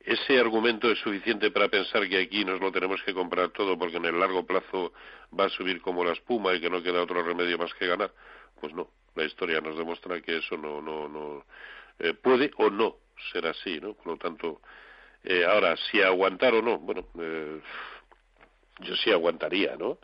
¿Ese 0.00 0.40
argumento 0.40 0.90
es 0.90 0.98
suficiente 0.98 1.50
para 1.50 1.68
pensar 1.68 2.08
que 2.08 2.22
aquí 2.22 2.42
nos 2.42 2.58
lo 2.58 2.72
tenemos 2.72 3.02
que 3.02 3.12
comprar 3.12 3.50
todo 3.50 3.78
porque 3.78 3.98
en 3.98 4.06
el 4.06 4.18
largo 4.18 4.46
plazo 4.46 4.92
va 5.38 5.44
a 5.44 5.50
subir 5.50 5.82
como 5.82 6.04
la 6.04 6.12
espuma 6.12 6.54
y 6.54 6.60
que 6.60 6.70
no 6.70 6.82
queda 6.82 7.02
otro 7.02 7.22
remedio 7.22 7.58
más 7.58 7.74
que 7.74 7.86
ganar? 7.86 8.10
Pues 8.58 8.72
no, 8.72 8.88
la 9.14 9.24
historia 9.24 9.60
nos 9.60 9.76
demuestra 9.76 10.20
que 10.22 10.38
eso 10.38 10.56
no, 10.56 10.80
no, 10.80 11.06
no 11.06 11.44
eh, 11.98 12.14
puede 12.14 12.50
o 12.56 12.70
no 12.70 12.96
ser 13.30 13.46
así, 13.46 13.78
¿no? 13.78 13.92
Por 13.92 14.06
lo 14.06 14.16
tanto, 14.16 14.62
eh, 15.22 15.44
ahora, 15.44 15.76
si 15.76 16.00
aguantar 16.00 16.54
o 16.54 16.62
no, 16.62 16.78
bueno, 16.78 17.06
eh, 17.20 17.60
yo 18.80 18.96
sí 18.96 19.12
aguantaría, 19.12 19.76
¿no? 19.76 19.98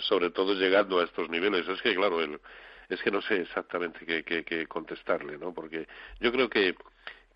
sobre 0.00 0.28
todo 0.28 0.52
llegando 0.52 1.00
a 1.00 1.04
estos 1.04 1.30
niveles. 1.30 1.66
Es 1.66 1.80
que, 1.80 1.94
claro, 1.94 2.20
el, 2.20 2.38
es 2.90 3.00
que 3.00 3.10
no 3.10 3.22
sé 3.22 3.40
exactamente 3.40 4.04
qué, 4.04 4.44
qué 4.44 4.66
contestarle, 4.66 5.38
¿no? 5.38 5.54
Porque 5.54 5.86
yo 6.20 6.30
creo 6.30 6.50
que 6.50 6.74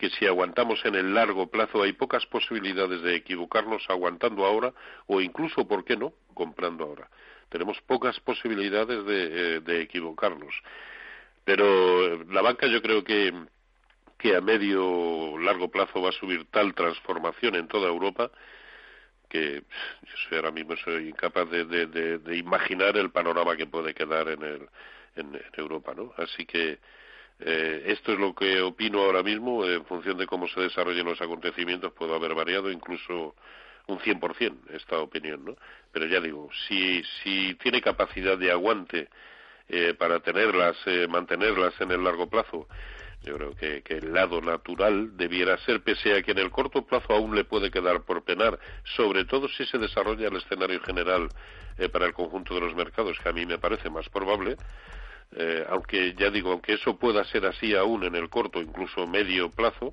que 0.04 0.16
si 0.18 0.26
aguantamos 0.26 0.84
en 0.84 0.96
el 0.96 1.14
largo 1.14 1.46
plazo 1.46 1.82
hay 1.82 1.94
pocas 1.94 2.26
posibilidades 2.26 3.00
de 3.00 3.16
equivocarnos 3.16 3.88
aguantando 3.88 4.44
ahora 4.44 4.74
o 5.06 5.22
incluso, 5.22 5.66
¿por 5.66 5.82
qué 5.82 5.96
no?, 5.96 6.12
comprando 6.34 6.84
ahora. 6.84 7.08
Tenemos 7.48 7.80
pocas 7.82 8.20
posibilidades 8.20 9.02
de, 9.06 9.62
eh, 9.66 9.80
equivocarnos. 9.80 10.54
Pero 11.44 12.04
eh, 12.04 12.24
la 12.28 12.42
banca 12.42 12.66
yo 12.66 12.82
creo 12.82 13.02
que, 13.02 13.32
que 14.18 14.36
a 14.36 14.42
medio 14.42 15.38
largo 15.38 15.70
plazo 15.70 16.02
va 16.02 16.10
a 16.10 16.12
subir 16.12 16.44
tal 16.50 16.74
transformación 16.74 17.54
en 17.54 17.66
toda 17.66 17.88
Europa 17.88 18.30
que 19.30 19.62
yo 20.02 20.16
soy, 20.28 20.36
ahora 20.36 20.50
mismo 20.50 20.76
soy 20.76 21.08
incapaz 21.08 21.48
de, 21.48 21.64
de, 21.64 22.36
imaginar 22.36 22.98
el 22.98 23.10
panorama 23.10 23.56
que 23.56 23.66
puede 23.66 23.94
quedar 23.94 24.28
en, 24.28 24.42
el, 24.42 24.68
en, 25.16 25.40
Europa, 25.56 25.94
¿no? 25.96 26.12
Así 26.18 26.44
que 26.44 26.78
eh, 27.40 27.82
esto 27.86 28.12
es 28.12 28.18
lo 28.18 28.34
que 28.34 28.60
opino 28.60 29.00
ahora 29.00 29.22
mismo. 29.22 29.64
En 29.64 29.84
función 29.84 30.18
de 30.18 30.26
cómo 30.26 30.48
se 30.48 30.60
desarrollen 30.60 31.06
los 31.06 31.20
acontecimientos, 31.20 31.92
puedo 31.92 32.14
haber 32.14 32.34
variado 32.34 32.70
incluso 32.70 33.34
un 33.86 33.98
100% 33.98 34.70
esta 34.72 34.98
opinión, 34.98 35.44
¿no? 35.44 35.56
Pero 35.92 36.06
ya 36.06 36.20
digo, 36.20 36.48
si, 36.66 37.02
si 37.22 37.54
tiene 37.56 37.82
capacidad 37.82 38.38
de 38.38 38.50
aguante 38.50 39.08
eh, 39.68 39.94
para 39.94 40.20
tenerlas, 40.20 40.76
eh, 40.86 41.06
mantenerlas 41.08 41.78
en 41.80 41.90
el 41.90 42.02
largo 42.02 42.28
plazo, 42.28 42.66
yo 43.24 43.36
creo 43.36 43.54
que, 43.54 43.82
el 43.86 44.12
lado 44.12 44.40
natural 44.42 45.16
debiera 45.16 45.56
ser, 45.58 45.82
pese 45.82 46.14
a 46.14 46.22
que 46.22 46.32
en 46.32 46.38
el 46.38 46.50
corto 46.50 46.84
plazo 46.84 47.14
aún 47.14 47.34
le 47.34 47.44
puede 47.44 47.70
quedar 47.70 48.02
por 48.02 48.22
penar, 48.22 48.58
sobre 48.96 49.24
todo 49.24 49.48
si 49.48 49.64
se 49.64 49.78
desarrolla 49.78 50.28
el 50.28 50.36
escenario 50.36 50.80
general 50.80 51.28
eh, 51.78 51.88
para 51.88 52.06
el 52.06 52.12
conjunto 52.12 52.54
de 52.54 52.60
los 52.60 52.74
mercados, 52.74 53.18
que 53.18 53.28
a 53.28 53.32
mí 53.32 53.46
me 53.46 53.58
parece 53.58 53.88
más 53.88 54.08
probable, 54.10 54.56
eh, 55.36 55.66
aunque 55.68 56.14
ya 56.14 56.30
digo, 56.30 56.52
aunque 56.52 56.74
eso 56.74 56.96
pueda 56.96 57.24
ser 57.24 57.46
así 57.46 57.74
aún 57.74 58.04
en 58.04 58.14
el 58.14 58.28
corto, 58.28 58.60
incluso 58.60 59.06
medio 59.06 59.50
plazo, 59.50 59.92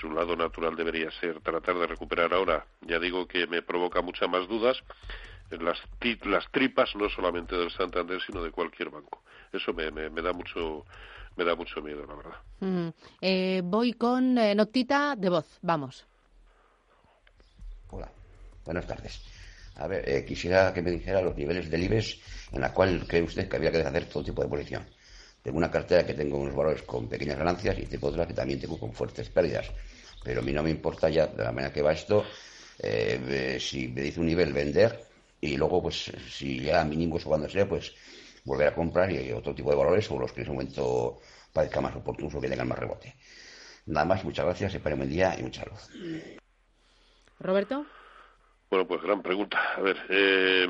su 0.00 0.10
lado 0.10 0.36
natural 0.36 0.76
debería 0.76 1.10
ser 1.20 1.40
tratar 1.40 1.76
de 1.76 1.86
recuperar 1.86 2.32
ahora. 2.32 2.66
Ya 2.82 2.98
digo 2.98 3.26
que 3.26 3.46
me 3.46 3.62
provoca 3.62 4.00
muchas 4.00 4.28
más 4.28 4.48
dudas 4.48 4.78
las, 5.50 5.78
las 6.24 6.50
tripas 6.50 6.94
no 6.96 7.08
solamente 7.10 7.56
del 7.56 7.70
Santander, 7.70 8.20
sino 8.22 8.42
de 8.42 8.50
cualquier 8.50 8.90
banco. 8.90 9.22
Eso 9.52 9.72
me, 9.72 9.90
me, 9.90 10.08
me 10.08 10.22
da 10.22 10.32
mucho 10.32 10.84
me 11.36 11.44
da 11.44 11.54
mucho 11.54 11.80
miedo, 11.80 12.04
la 12.06 12.14
verdad. 12.14 12.92
Eh, 13.20 13.62
voy 13.64 13.94
con 13.94 14.36
eh, 14.38 14.54
notita 14.54 15.16
de 15.16 15.30
voz. 15.30 15.58
Vamos. 15.62 16.06
Hola, 17.90 18.10
buenas 18.64 18.86
tardes. 18.86 19.31
A 19.76 19.86
ver, 19.86 20.08
eh, 20.08 20.24
quisiera 20.24 20.72
que 20.72 20.82
me 20.82 20.90
dijera 20.90 21.22
los 21.22 21.36
niveles 21.36 21.70
del 21.70 21.84
IBEX 21.84 22.18
en 22.52 22.60
la 22.60 22.72
cual 22.72 23.06
cree 23.06 23.22
usted 23.22 23.48
que 23.48 23.56
había 23.56 23.72
que 23.72 23.78
hacer 23.78 24.04
todo 24.06 24.22
tipo 24.22 24.42
de 24.42 24.48
posición. 24.48 24.86
Tengo 25.42 25.58
una 25.58 25.70
cartera 25.70 26.06
que 26.06 26.14
tengo 26.14 26.38
unos 26.38 26.54
valores 26.54 26.82
con 26.82 27.08
pequeñas 27.08 27.38
ganancias 27.38 27.78
y 27.78 27.86
tengo 27.86 28.08
otra 28.08 28.26
que 28.26 28.34
también 28.34 28.60
tengo 28.60 28.78
con 28.78 28.92
fuertes 28.92 29.28
pérdidas. 29.28 29.70
Pero 30.22 30.40
a 30.40 30.44
mí 30.44 30.52
no 30.52 30.62
me 30.62 30.70
importa 30.70 31.08
ya, 31.08 31.26
de 31.26 31.42
la 31.42 31.50
manera 31.50 31.72
que 31.72 31.82
va 31.82 31.92
esto, 31.92 32.24
si 32.78 33.88
me 33.88 34.02
dice 34.02 34.20
un 34.20 34.26
nivel 34.26 34.52
vender 34.52 35.04
y 35.40 35.56
luego, 35.56 35.82
pues, 35.82 36.12
si 36.30 36.60
ya 36.60 36.84
mínimos 36.84 37.26
o 37.26 37.30
cuando 37.30 37.48
sea, 37.48 37.68
pues 37.68 37.92
volver 38.44 38.68
a 38.68 38.74
comprar 38.74 39.10
y 39.10 39.32
otro 39.32 39.52
tipo 39.54 39.70
de 39.70 39.76
valores 39.76 40.08
o 40.10 40.18
los 40.18 40.32
que 40.32 40.40
en 40.40 40.46
ese 40.46 40.52
momento 40.52 41.20
parezca 41.52 41.80
más 41.80 41.96
oportunos 41.96 42.34
o 42.34 42.40
que 42.40 42.48
tengan 42.48 42.68
más 42.68 42.78
rebote. 42.78 43.16
Nada 43.86 44.06
más, 44.06 44.22
muchas 44.24 44.44
gracias, 44.44 44.74
espero 44.74 44.96
buen 44.96 45.08
día 45.08 45.34
y 45.36 45.42
mucha 45.42 45.64
luz. 45.64 45.88
Roberto. 47.40 47.84
Bueno, 48.72 48.86
pues 48.86 49.02
gran 49.02 49.20
pregunta. 49.20 49.74
A 49.76 49.82
ver, 49.82 49.98
eh, 50.08 50.66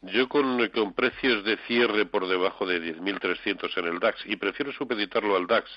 yo 0.00 0.26
con, 0.26 0.56
precios 0.94 1.44
de 1.44 1.58
cierre 1.66 2.06
por 2.06 2.26
debajo 2.26 2.64
de 2.64 2.80
10.300 2.96 3.76
en 3.76 3.84
el 3.84 3.98
DAX, 3.98 4.24
y 4.24 4.36
prefiero 4.36 4.72
supeditarlo 4.72 5.36
al 5.36 5.46
DAX, 5.46 5.70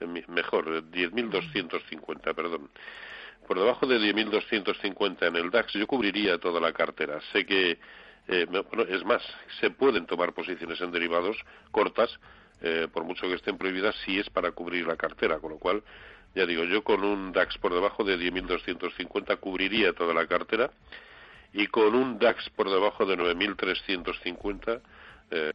eh, 0.00 0.06
mejor, 0.28 0.90
10.250, 0.90 2.34
perdón. 2.34 2.70
Por 3.46 3.58
debajo 3.58 3.86
de 3.86 3.98
10.250 3.98 5.26
en 5.26 5.36
el 5.36 5.50
DAX, 5.50 5.74
yo 5.74 5.86
cubriría 5.86 6.38
toda 6.38 6.62
la 6.62 6.72
cartera. 6.72 7.20
Sé 7.34 7.44
que 7.44 7.78
eh, 8.28 8.46
es 8.88 9.04
más, 9.04 9.22
se 9.60 9.68
pueden 9.68 10.06
tomar 10.06 10.32
posiciones 10.32 10.80
en 10.80 10.92
derivados 10.92 11.36
cortas, 11.70 12.08
eh, 12.62 12.88
por 12.90 13.04
mucho 13.04 13.28
que 13.28 13.34
estén 13.34 13.58
prohibidas, 13.58 13.94
si 14.06 14.18
es 14.18 14.30
para 14.30 14.52
cubrir 14.52 14.86
la 14.86 14.96
cartera, 14.96 15.40
con 15.40 15.50
lo 15.50 15.58
cual, 15.58 15.82
ya 16.34 16.46
digo, 16.46 16.64
yo 16.64 16.82
con 16.82 17.04
un 17.04 17.32
DAX 17.32 17.58
por 17.58 17.74
debajo 17.74 18.04
de 18.04 18.18
10.250 18.18 19.38
cubriría 19.38 19.92
toda 19.92 20.14
la 20.14 20.26
cartera 20.26 20.70
y 21.52 21.66
con 21.66 21.94
un 21.94 22.18
DAX 22.18 22.48
por 22.50 22.70
debajo 22.70 23.04
de 23.04 23.18
9.350 23.18 24.80
eh, 25.30 25.52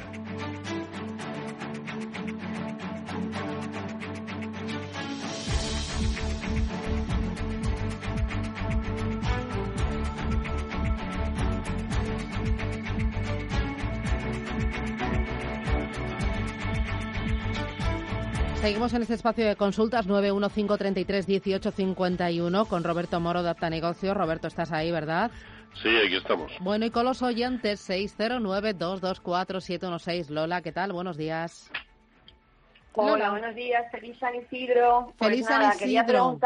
Seguimos 18.62 18.94
en 18.94 19.02
este 19.02 19.12
espacio 19.12 19.46
de 19.46 19.56
consultas 19.56 20.08
915331851 20.08 22.66
con 22.66 22.82
Roberto 22.82 23.20
Moro 23.20 23.42
de 23.42 23.50
Apta 23.50 23.68
Negocios. 23.68 24.16
Roberto, 24.16 24.48
estás 24.48 24.72
ahí, 24.72 24.90
¿verdad? 24.90 25.30
Sí, 25.82 25.96
aquí 25.96 26.16
estamos. 26.16 26.52
Bueno, 26.60 26.84
y 26.86 26.90
con 26.90 27.04
los 27.04 27.22
oyentes 27.22 27.88
609224716. 27.90 30.30
Lola, 30.30 30.62
¿qué 30.62 30.72
tal? 30.72 30.92
Buenos 30.92 31.16
días. 31.16 31.70
Hola, 32.94 33.30
buenos 33.30 33.54
días. 33.54 33.90
Feliz 33.90 34.18
San 34.18 34.34
Isidro. 34.36 35.12
Pues 35.18 35.30
Feliz 35.30 35.46
San 35.46 35.72
Isidro. 35.74 36.38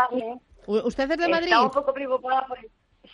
¿Usted 0.67 1.11
es 1.11 1.19
de 1.19 1.29
Madrid? 1.29 1.47
Estaba 1.47 1.65
un 1.65 1.71
poco 1.71 1.93
preocupada 1.93 2.47
por... 2.47 2.59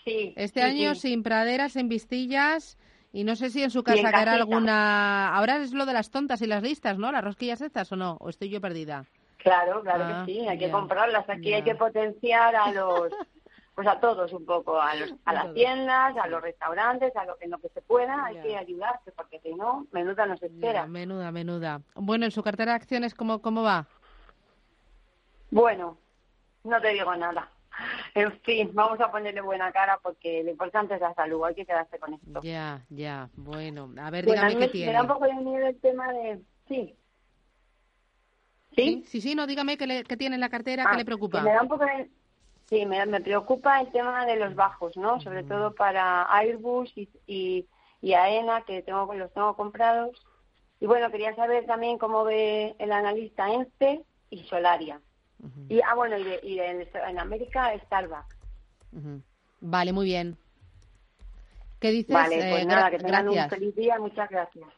Sí. 0.04 0.34
Este 0.36 0.62
año 0.62 0.94
sin 0.94 1.22
praderas, 1.22 1.76
en 1.76 1.88
Vistillas 1.88 2.76
y 3.12 3.24
no 3.24 3.36
sé 3.36 3.50
si 3.50 3.62
en 3.62 3.70
su 3.70 3.84
casa 3.84 4.10
quedará 4.10 4.34
alguna... 4.34 5.34
Ahora 5.36 5.58
es 5.58 5.72
lo 5.72 5.86
de 5.86 5.92
las 5.92 6.10
tontas 6.10 6.42
y 6.42 6.46
las 6.46 6.62
listas, 6.62 6.98
¿no? 6.98 7.12
Las 7.12 7.22
rosquillas 7.22 7.60
estas 7.60 7.92
o 7.92 7.96
no, 7.96 8.16
o 8.20 8.28
estoy 8.28 8.50
yo 8.50 8.60
perdida. 8.60 9.04
Claro, 9.38 9.82
claro 9.82 10.06
que 10.06 10.12
ah, 10.12 10.24
sí, 10.26 10.48
hay 10.48 10.58
que 10.58 10.70
comprarlas. 10.70 11.28
Aquí 11.28 11.52
hay 11.52 11.62
que 11.62 11.74
potenciar 11.74 12.56
a 12.56 12.72
los, 12.72 13.12
pues 13.74 13.88
a 13.88 13.98
todos 13.98 14.32
un 14.32 14.46
poco, 14.46 14.80
a, 14.80 14.94
los, 14.94 15.14
a 15.24 15.32
las 15.32 15.52
tiendas, 15.52 16.16
a 16.16 16.26
los 16.28 16.40
restaurantes, 16.40 17.14
a 17.16 17.24
lo 17.24 17.36
que, 17.36 17.48
lo 17.48 17.58
que 17.58 17.68
se 17.70 17.82
pueda, 17.82 18.24
hay 18.24 18.40
que 18.40 18.56
ayudarse, 18.56 19.10
porque 19.12 19.40
si 19.40 19.54
no, 19.54 19.86
menuda 19.90 20.26
nos 20.26 20.42
espera. 20.42 20.86
menuda, 20.86 21.32
menuda. 21.32 21.80
Bueno, 21.96 22.24
¿en 22.24 22.30
su 22.30 22.42
cartera 22.42 22.72
de 22.72 22.76
acciones 22.76 23.14
cómo, 23.14 23.42
cómo 23.42 23.62
va? 23.62 23.86
Bueno, 25.50 25.98
no 26.62 26.80
te 26.80 26.88
digo 26.88 27.14
nada. 27.16 27.50
En 28.14 28.30
fin, 28.42 28.70
vamos 28.72 29.00
a 29.00 29.10
ponerle 29.10 29.40
buena 29.40 29.72
cara 29.72 29.98
porque 30.00 30.44
lo 30.44 30.50
importante 30.50 30.94
es 30.94 31.00
la 31.00 31.12
salud, 31.14 31.44
hay 31.44 31.56
que 31.56 31.66
quedarse 31.66 31.98
con 31.98 32.14
esto. 32.14 32.40
Ya, 32.44 32.84
ya, 32.88 33.28
bueno. 33.34 33.90
A 34.00 34.10
ver, 34.10 34.26
dígame 34.26 34.56
qué 34.56 34.68
tiene. 34.68 34.86
Me 34.86 34.92
da 34.92 35.02
un 35.02 35.08
poco 35.08 35.24
de 35.24 35.34
miedo 35.34 35.66
el 35.66 35.80
tema 35.80 36.12
de... 36.12 36.40
Sí. 36.68 36.94
¿Sí? 38.76 39.04
Sí, 39.08 39.20
sí, 39.20 39.34
no, 39.34 39.48
dígame 39.48 39.76
qué, 39.76 39.88
le, 39.88 40.04
tiene 40.04 40.36
en 40.36 40.40
la 40.40 40.48
cartera, 40.48 40.84
qué 40.84 40.94
ah, 40.94 40.96
le 40.96 41.04
preocupa. 41.04 41.42
Me 41.42 41.52
da 41.52 41.62
un 41.62 41.68
poco 41.68 41.84
de... 41.84 42.08
Sí, 42.68 42.86
me, 42.86 43.04
me, 43.06 43.20
preocupa 43.20 43.80
el 43.80 43.92
tema 43.92 44.24
de 44.26 44.36
los 44.36 44.54
bajos, 44.54 44.96
¿no? 44.96 45.20
Sobre 45.20 45.44
todo 45.44 45.74
para 45.74 46.24
Airbus 46.34 46.90
y, 46.96 47.08
y, 47.26 47.66
y 48.00 48.14
AENA, 48.14 48.62
que 48.62 48.82
tengo, 48.82 49.12
los 49.14 49.32
tengo 49.32 49.54
comprados. 49.54 50.24
Y 50.80 50.86
bueno, 50.86 51.10
quería 51.10 51.34
saber 51.34 51.66
también 51.66 51.98
cómo 51.98 52.24
ve 52.24 52.74
el 52.78 52.92
analista 52.92 53.52
ENCE 53.52 54.02
y 54.30 54.44
Solaria. 54.44 55.00
Y, 55.68 55.80
ah, 55.82 55.94
bueno, 55.94 56.16
y, 56.18 56.38
y 56.42 56.58
en 56.58 57.18
América 57.18 57.72
Starbucks. 57.84 58.36
Vale, 59.60 59.92
muy 59.92 60.06
bien. 60.06 60.38
¿Qué 61.80 61.90
dices? 61.90 62.14
Vale, 62.14 62.36
pues 62.36 62.62
eh, 62.62 62.66
nada, 62.66 62.90
que 62.90 62.98
tengan 62.98 63.28
un 63.28 63.48
feliz 63.50 63.74
día. 63.76 63.98
Muchas 63.98 64.30
gracias. 64.30 64.68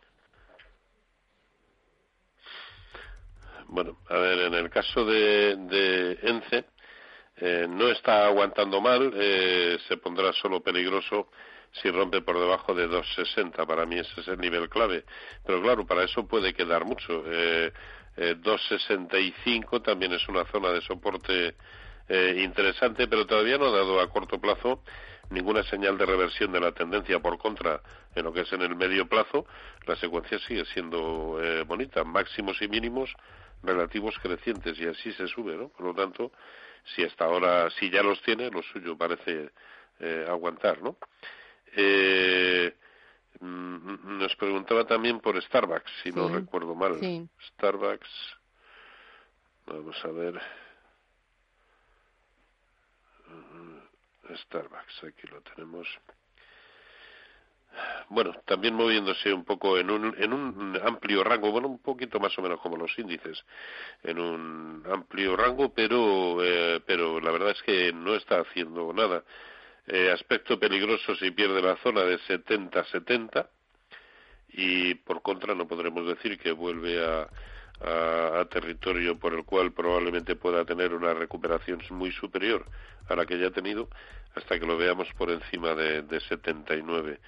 Bueno, 3.69 3.97
a 4.09 4.17
ver, 4.17 4.39
en 4.41 4.55
el 4.55 4.71
caso 4.71 5.05
de, 5.05 5.57
de 5.57 6.19
ENCE, 6.23 6.65
eh, 7.39 7.67
no 7.69 7.89
está 7.89 8.27
aguantando 8.27 8.81
mal, 8.81 9.13
eh, 9.15 9.79
se 9.89 9.97
pondrá 9.97 10.33
solo 10.33 10.61
peligroso 10.61 11.29
si 11.73 11.91
rompe 11.91 12.23
por 12.23 12.39
debajo 12.39 12.75
de 12.75 12.89
2,60. 12.89 13.67
Para 13.67 13.87
mí 13.87 13.99
ese 13.99 14.21
es 14.21 14.29
el 14.29 14.39
nivel 14.39 14.69
clave. 14.69 15.05
Pero 15.45 15.61
claro, 15.63 15.87
para 15.87 16.05
eso 16.05 16.27
puede 16.27 16.55
quedar 16.55 16.85
mucho. 16.85 17.23
Eh, 17.27 17.73
2,65 18.17 19.83
también 19.83 20.13
es 20.13 20.27
una 20.29 20.45
zona 20.47 20.71
de 20.71 20.81
soporte 20.81 21.55
eh, 22.09 22.41
interesante, 22.43 23.09
pero 23.09 23.27
todavía 23.27 23.59
no 23.59 23.67
ha 23.67 23.73
dado 23.73 24.01
a 24.01 24.09
corto 24.09 24.41
plazo 24.41 24.83
ninguna 25.29 25.65
señal 25.65 25.99
de 25.99 26.07
reversión 26.07 26.53
de 26.53 26.61
la 26.61 26.73
tendencia. 26.73 27.19
Por 27.21 27.37
contra, 27.37 27.83
en 28.15 28.25
lo 28.25 28.33
que 28.33 28.41
es 28.41 28.53
en 28.53 28.63
el 28.63 28.77
medio 28.77 29.07
plazo, 29.07 29.47
la 29.87 29.97
secuencia 29.97 30.39
sigue 30.39 30.65
siendo 30.67 31.39
eh, 31.43 31.65
bonita. 31.65 32.05
Máximos 32.05 32.63
y 32.63 32.69
mínimos 32.69 33.13
relativos 33.63 34.17
crecientes 34.23 34.79
y 34.79 34.87
así 34.87 35.13
se 35.13 35.27
sube, 35.27 35.57
¿no? 35.57 35.69
Por 35.69 35.87
lo 35.87 35.95
tanto, 35.95 36.31
si 36.85 37.03
hasta 37.03 37.25
ahora, 37.25 37.71
si 37.71 37.91
ya 37.91 38.03
los 38.03 38.21
tiene, 38.23 38.51
lo 38.51 38.63
suyo 38.63 38.97
parece 38.97 39.51
eh, 40.01 40.27
aguantar, 40.29 40.83
¿no? 40.83 40.97
Eh, 41.77 42.75
mm, 43.41 44.19
nos 44.19 44.35
preguntaba 44.37 44.87
también 44.87 45.21
por 45.21 45.41
Starbucks, 45.43 45.91
si 46.03 46.11
no 46.11 46.29
recuerdo 46.29 46.75
mal. 46.75 46.99
Starbucks, 47.53 48.11
vamos 49.67 50.05
a 50.05 50.09
ver. 50.09 50.41
Mm, 53.29 54.35
Starbucks, 54.37 55.05
aquí 55.05 55.27
lo 55.29 55.41
tenemos 55.43 55.87
bueno, 58.09 58.35
también 58.45 58.75
moviéndose 58.75 59.33
un 59.33 59.45
poco 59.45 59.79
en 59.79 59.91
un, 59.91 60.15
en 60.19 60.33
un 60.33 60.79
amplio 60.85 61.25
rango, 61.25 61.51
bueno, 61.51 61.69
un 61.69 61.79
poquito 61.81 62.21
más 62.21 62.37
o 62.39 62.43
menos 62.43 62.61
como 62.61 62.77
los 62.77 62.97
índices, 62.99 63.45
en 64.03 64.19
un 64.19 64.85
amplio 64.91 65.37
rango, 65.37 65.73
pero, 65.75 66.43
eh, 66.45 66.81
pero 66.87 67.21
la 67.21 67.31
verdad 67.31 67.51
es 67.51 67.63
que 67.63 67.93
no 67.93 68.15
está 68.15 68.41
haciendo 68.41 68.93
nada. 68.93 69.25
Eh, 69.89 70.11
aspecto 70.11 70.59
peligroso 70.59 71.15
si 71.17 71.31
pierde 71.31 71.63
la 71.63 71.77
zona 71.77 72.03
de 72.03 72.19
70-70 72.19 73.49
y 74.49 74.95
por 74.95 75.23
contra 75.23 75.55
no 75.55 75.69
podremos 75.69 76.07
decir 76.07 76.39
que 76.39 76.51
vuelve 76.51 77.05
a, 77.05 77.29
a, 78.41 78.45
territorio 78.47 79.19
por 79.19 79.35
el 79.35 79.45
cual 79.45 79.73
probablemente 79.73 80.35
pueda 80.35 80.65
tener 80.65 80.93
una 80.93 81.15
recuperación 81.15 81.83
muy 81.91 82.11
superior 82.13 82.65
a 83.09 83.15
la 83.15 83.27
que 83.27 83.39
ya 83.39 83.49
ha 83.49 83.53
tenido 83.53 83.89
hasta 84.35 84.59
que 84.59 84.67
lo 84.67 84.77
veamos 84.77 85.09
por 85.17 85.31
encima 85.31 85.75
de, 85.75 86.03
de 86.03 86.21
79. 86.21 87.21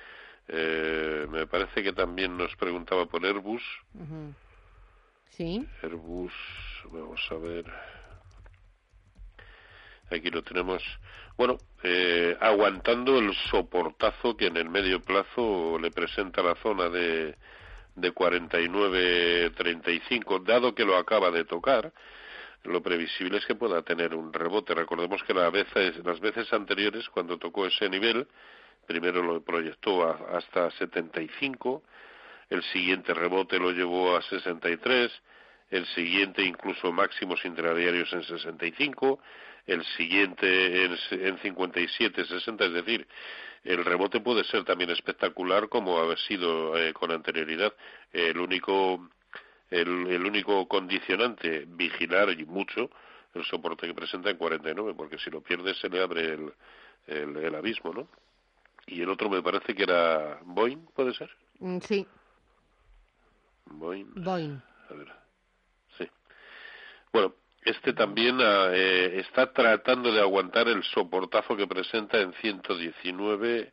Eh, 0.48 1.26
me 1.30 1.46
parece 1.46 1.82
que 1.82 1.92
también 1.92 2.36
nos 2.36 2.54
preguntaba 2.56 3.06
por 3.06 3.24
Airbus. 3.24 3.62
Sí. 5.30 5.64
Airbus, 5.82 6.32
vamos 6.90 7.20
a 7.30 7.34
ver. 7.34 7.64
Aquí 10.10 10.30
lo 10.30 10.42
tenemos. 10.42 10.82
Bueno, 11.36 11.58
eh, 11.82 12.34
aguantando 12.40 13.18
el 13.18 13.34
soportazo 13.50 14.34
que 14.36 14.46
en 14.46 14.56
el 14.56 14.70
medio 14.70 15.02
plazo 15.02 15.78
le 15.78 15.90
presenta 15.90 16.42
la 16.42 16.54
zona 16.56 16.88
de, 16.88 17.36
de 17.94 18.14
49-35, 18.14 20.44
dado 20.44 20.74
que 20.74 20.84
lo 20.84 20.96
acaba 20.96 21.30
de 21.30 21.44
tocar. 21.44 21.92
Lo 22.64 22.82
previsible 22.82 23.38
es 23.38 23.46
que 23.46 23.54
pueda 23.54 23.82
tener 23.82 24.14
un 24.14 24.32
rebote. 24.32 24.74
Recordemos 24.74 25.22
que 25.22 25.34
las 25.34 25.52
veces, 25.52 26.04
las 26.04 26.18
veces 26.20 26.52
anteriores, 26.52 27.08
cuando 27.10 27.38
tocó 27.38 27.66
ese 27.66 27.88
nivel, 27.88 28.26
primero 28.88 29.22
lo 29.22 29.42
proyectó 29.42 30.08
hasta 30.34 30.70
75, 30.72 31.82
el 32.48 32.62
siguiente 32.72 33.12
rebote 33.12 33.58
lo 33.58 33.70
llevó 33.70 34.16
a 34.16 34.22
63, 34.22 35.12
el 35.70 35.84
siguiente 35.88 36.42
incluso 36.42 36.90
máximos 36.90 37.44
intradiarios 37.44 38.10
en 38.14 38.24
65, 38.24 39.20
el 39.66 39.84
siguiente 39.98 40.86
en, 40.86 40.96
en 41.10 41.38
57, 41.38 42.24
60, 42.24 42.64
es 42.64 42.72
decir, 42.72 43.06
el 43.64 43.84
rebote 43.84 44.20
puede 44.20 44.42
ser 44.44 44.64
también 44.64 44.88
espectacular 44.88 45.68
como 45.68 46.00
ha 46.00 46.16
sido 46.16 46.78
eh, 46.78 46.94
con 46.94 47.10
anterioridad. 47.10 47.74
El 48.10 48.38
único, 48.38 49.10
el, 49.68 50.24
único 50.24 50.66
condicionante, 50.66 51.66
vigilar 51.68 52.30
y 52.30 52.46
mucho 52.46 52.90
el 53.34 53.44
soporte 53.44 53.86
que 53.86 53.92
presenta 53.92 54.30
en 54.30 54.38
49, 54.38 54.94
porque 54.96 55.18
si 55.18 55.28
lo 55.30 55.42
pierde 55.42 55.74
se 55.74 55.90
le 55.90 56.02
abre 56.02 56.32
el, 56.32 56.52
el, 57.06 57.36
el 57.36 57.54
abismo, 57.54 57.92
¿no? 57.92 58.08
Y 58.88 59.02
el 59.02 59.10
otro 59.10 59.28
me 59.28 59.42
parece 59.42 59.74
que 59.74 59.82
era 59.82 60.38
Boeing, 60.42 60.86
¿puede 60.94 61.14
ser? 61.14 61.30
Mm, 61.60 61.78
sí. 61.80 62.06
Boeing. 63.66 64.12
Boeing. 64.16 64.60
A 64.90 64.94
ver. 64.94 65.08
Sí. 65.98 66.08
Bueno, 67.12 67.34
este 67.62 67.92
también 67.92 68.38
ah, 68.40 68.70
eh, 68.72 69.20
está 69.20 69.52
tratando 69.52 70.12
de 70.12 70.20
aguantar 70.20 70.68
el 70.68 70.82
soportazo 70.84 71.56
que 71.56 71.66
presenta 71.66 72.18
en 72.18 72.32
119 72.34 73.72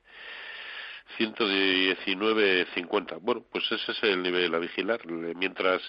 119.50. 1.17 3.19
Bueno, 3.21 3.45
pues 3.51 3.71
ese 3.71 3.91
es 3.91 4.03
el 4.03 4.23
nivel 4.23 4.55
a 4.55 4.59
vigilar. 4.59 5.05
Mientras 5.05 5.81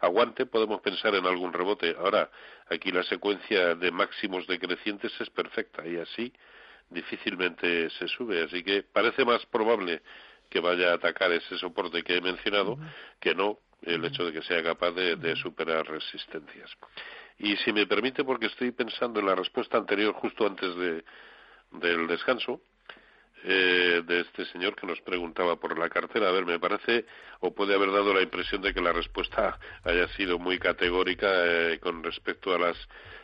aguante 0.00 0.46
podemos 0.46 0.80
pensar 0.80 1.14
en 1.14 1.26
algún 1.26 1.52
rebote. 1.52 1.94
Ahora, 1.98 2.30
aquí 2.70 2.90
la 2.92 3.02
secuencia 3.02 3.74
de 3.74 3.90
máximos 3.90 4.46
decrecientes 4.46 5.12
es 5.20 5.28
perfecta 5.30 5.86
y 5.86 5.96
así 5.96 6.32
difícilmente 6.90 7.90
se 7.90 8.08
sube. 8.08 8.44
Así 8.44 8.62
que 8.62 8.82
parece 8.82 9.24
más 9.24 9.44
probable 9.46 10.02
que 10.48 10.60
vaya 10.60 10.92
a 10.92 10.94
atacar 10.94 11.30
ese 11.32 11.58
soporte 11.58 12.02
que 12.02 12.16
he 12.16 12.20
mencionado 12.20 12.78
que 13.20 13.34
no 13.34 13.58
el 13.82 14.04
hecho 14.04 14.24
de 14.24 14.32
que 14.32 14.42
sea 14.42 14.62
capaz 14.62 14.92
de, 14.92 15.36
superar 15.36 15.86
resistencias. 15.86 16.70
Y 17.38 17.56
si 17.58 17.72
me 17.72 17.86
permite, 17.86 18.24
porque 18.24 18.46
estoy 18.46 18.72
pensando 18.72 19.20
en 19.20 19.26
la 19.26 19.34
respuesta 19.34 19.78
anterior 19.78 20.14
justo 20.14 20.46
antes 20.46 20.74
de, 20.76 21.04
del 21.72 22.08
descanso, 22.08 22.60
eh, 23.44 24.02
de 24.04 24.20
este 24.22 24.46
señor 24.46 24.74
que 24.74 24.86
nos 24.86 25.00
preguntaba 25.02 25.54
por 25.54 25.78
la 25.78 25.88
cartera. 25.88 26.28
A 26.28 26.32
ver, 26.32 26.44
me 26.44 26.58
parece, 26.58 27.06
o 27.38 27.54
puede 27.54 27.74
haber 27.74 27.92
dado 27.92 28.12
la 28.12 28.22
impresión 28.22 28.60
de 28.62 28.74
que 28.74 28.80
la 28.80 28.92
respuesta 28.92 29.60
haya 29.84 30.08
sido 30.16 30.40
muy 30.40 30.58
categórica 30.58 31.28
eh, 31.46 31.78
con 31.78 32.02
respecto 32.02 32.52
a 32.52 32.58
las 32.58 32.76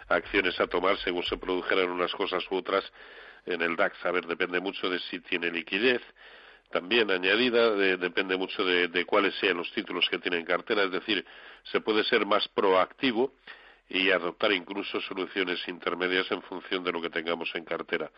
acciones 0.08 0.60
a 0.60 0.68
tomar 0.68 0.98
según 0.98 1.24
se 1.24 1.36
produjeran 1.36 1.90
unas 1.90 2.12
cosas 2.12 2.44
u 2.50 2.56
otras 2.56 2.84
en 3.46 3.62
el 3.62 3.76
DAX. 3.76 4.04
A 4.04 4.10
ver, 4.10 4.26
depende 4.26 4.60
mucho 4.60 4.88
de 4.88 4.98
si 4.98 5.20
tiene 5.20 5.50
liquidez, 5.50 6.02
también 6.70 7.10
añadida, 7.10 7.70
depende 7.70 8.36
mucho 8.36 8.64
de, 8.64 8.88
de, 8.88 9.04
cuáles 9.04 9.34
sean 9.36 9.56
los 9.56 9.70
títulos 9.72 10.08
que 10.10 10.18
tiene 10.18 10.38
en 10.38 10.44
cartera, 10.44 10.82
es 10.82 10.90
decir, 10.90 11.24
se 11.70 11.80
puede 11.80 12.02
ser 12.04 12.26
más 12.26 12.48
proactivo 12.48 13.32
y 13.88 14.10
adoptar 14.10 14.52
incluso 14.52 15.00
soluciones 15.02 15.60
intermedias 15.68 16.28
en 16.32 16.42
función 16.42 16.84
de 16.84 16.92
lo 16.92 17.00
que 17.02 17.10
tengamos 17.10 17.54
en 17.54 17.64
cartera. 17.64 18.10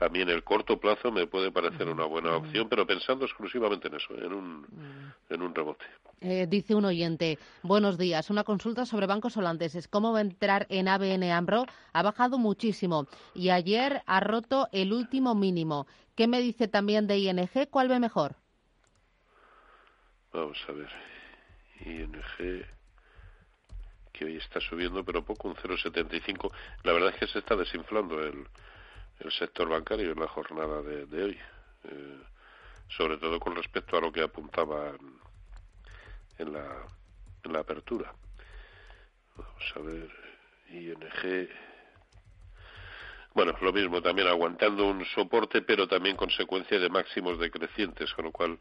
a 0.00 0.08
mí 0.08 0.20
en 0.20 0.30
el 0.30 0.42
corto 0.42 0.80
plazo 0.80 1.12
me 1.12 1.26
puede 1.26 1.52
parecer 1.52 1.86
una 1.88 2.06
buena 2.06 2.34
opción, 2.36 2.68
pero 2.70 2.86
pensando 2.86 3.26
exclusivamente 3.26 3.88
en 3.88 3.96
eso, 3.96 4.14
en 4.14 4.32
un, 4.32 5.12
en 5.28 5.42
un 5.42 5.54
rebote. 5.54 5.84
Eh, 6.22 6.46
dice 6.48 6.74
un 6.74 6.86
oyente, 6.86 7.38
buenos 7.62 7.98
días, 7.98 8.30
una 8.30 8.44
consulta 8.44 8.86
sobre 8.86 9.06
bancos 9.06 9.36
holandeses. 9.36 9.88
¿Cómo 9.88 10.12
va 10.12 10.18
a 10.18 10.22
entrar 10.22 10.66
en 10.70 10.88
ABN 10.88 11.30
AMRO? 11.30 11.66
Ha 11.92 12.02
bajado 12.02 12.38
muchísimo 12.38 13.06
y 13.34 13.50
ayer 13.50 14.02
ha 14.06 14.20
roto 14.20 14.68
el 14.72 14.94
último 14.94 15.34
mínimo. 15.34 15.86
¿Qué 16.14 16.26
me 16.26 16.40
dice 16.40 16.66
también 16.66 17.06
de 17.06 17.18
ING? 17.18 17.68
¿Cuál 17.70 17.88
ve 17.88 18.00
mejor? 18.00 18.36
Vamos 20.32 20.58
a 20.66 20.72
ver. 20.72 20.88
ING 21.84 22.14
que 24.20 24.26
hoy 24.26 24.36
está 24.36 24.60
subiendo, 24.60 25.02
pero 25.02 25.24
poco, 25.24 25.48
un 25.48 25.56
0,75. 25.56 26.52
La 26.82 26.92
verdad 26.92 27.08
es 27.14 27.20
que 27.20 27.26
se 27.26 27.38
está 27.38 27.56
desinflando 27.56 28.22
el, 28.22 28.46
el 29.18 29.32
sector 29.32 29.66
bancario 29.66 30.12
en 30.12 30.20
la 30.20 30.28
jornada 30.28 30.82
de, 30.82 31.22
hoy, 31.22 31.38
eh, 31.84 32.18
sobre 32.90 33.16
todo 33.16 33.40
con 33.40 33.56
respecto 33.56 33.96
a 33.96 34.00
lo 34.02 34.12
que 34.12 34.20
apuntaba 34.20 34.92
en, 36.36 36.52
la, 36.52 36.86
en 37.44 37.52
la 37.54 37.60
apertura. 37.60 38.12
Vamos 39.36 39.72
a 39.76 39.78
ver, 39.78 40.10
ING. 40.68 41.48
bueno, 43.32 43.54
lo 43.62 43.72
mismo, 43.72 44.02
también 44.02 44.28
aguantando 44.28 44.86
un 44.86 45.02
soporte, 45.06 45.62
pero 45.62 45.88
también 45.88 46.14
consecuencia 46.14 46.78
de 46.78 46.90
máximos 46.90 47.38
decrecientes, 47.38 48.12
con 48.12 48.26
lo 48.26 48.32
cual 48.32 48.58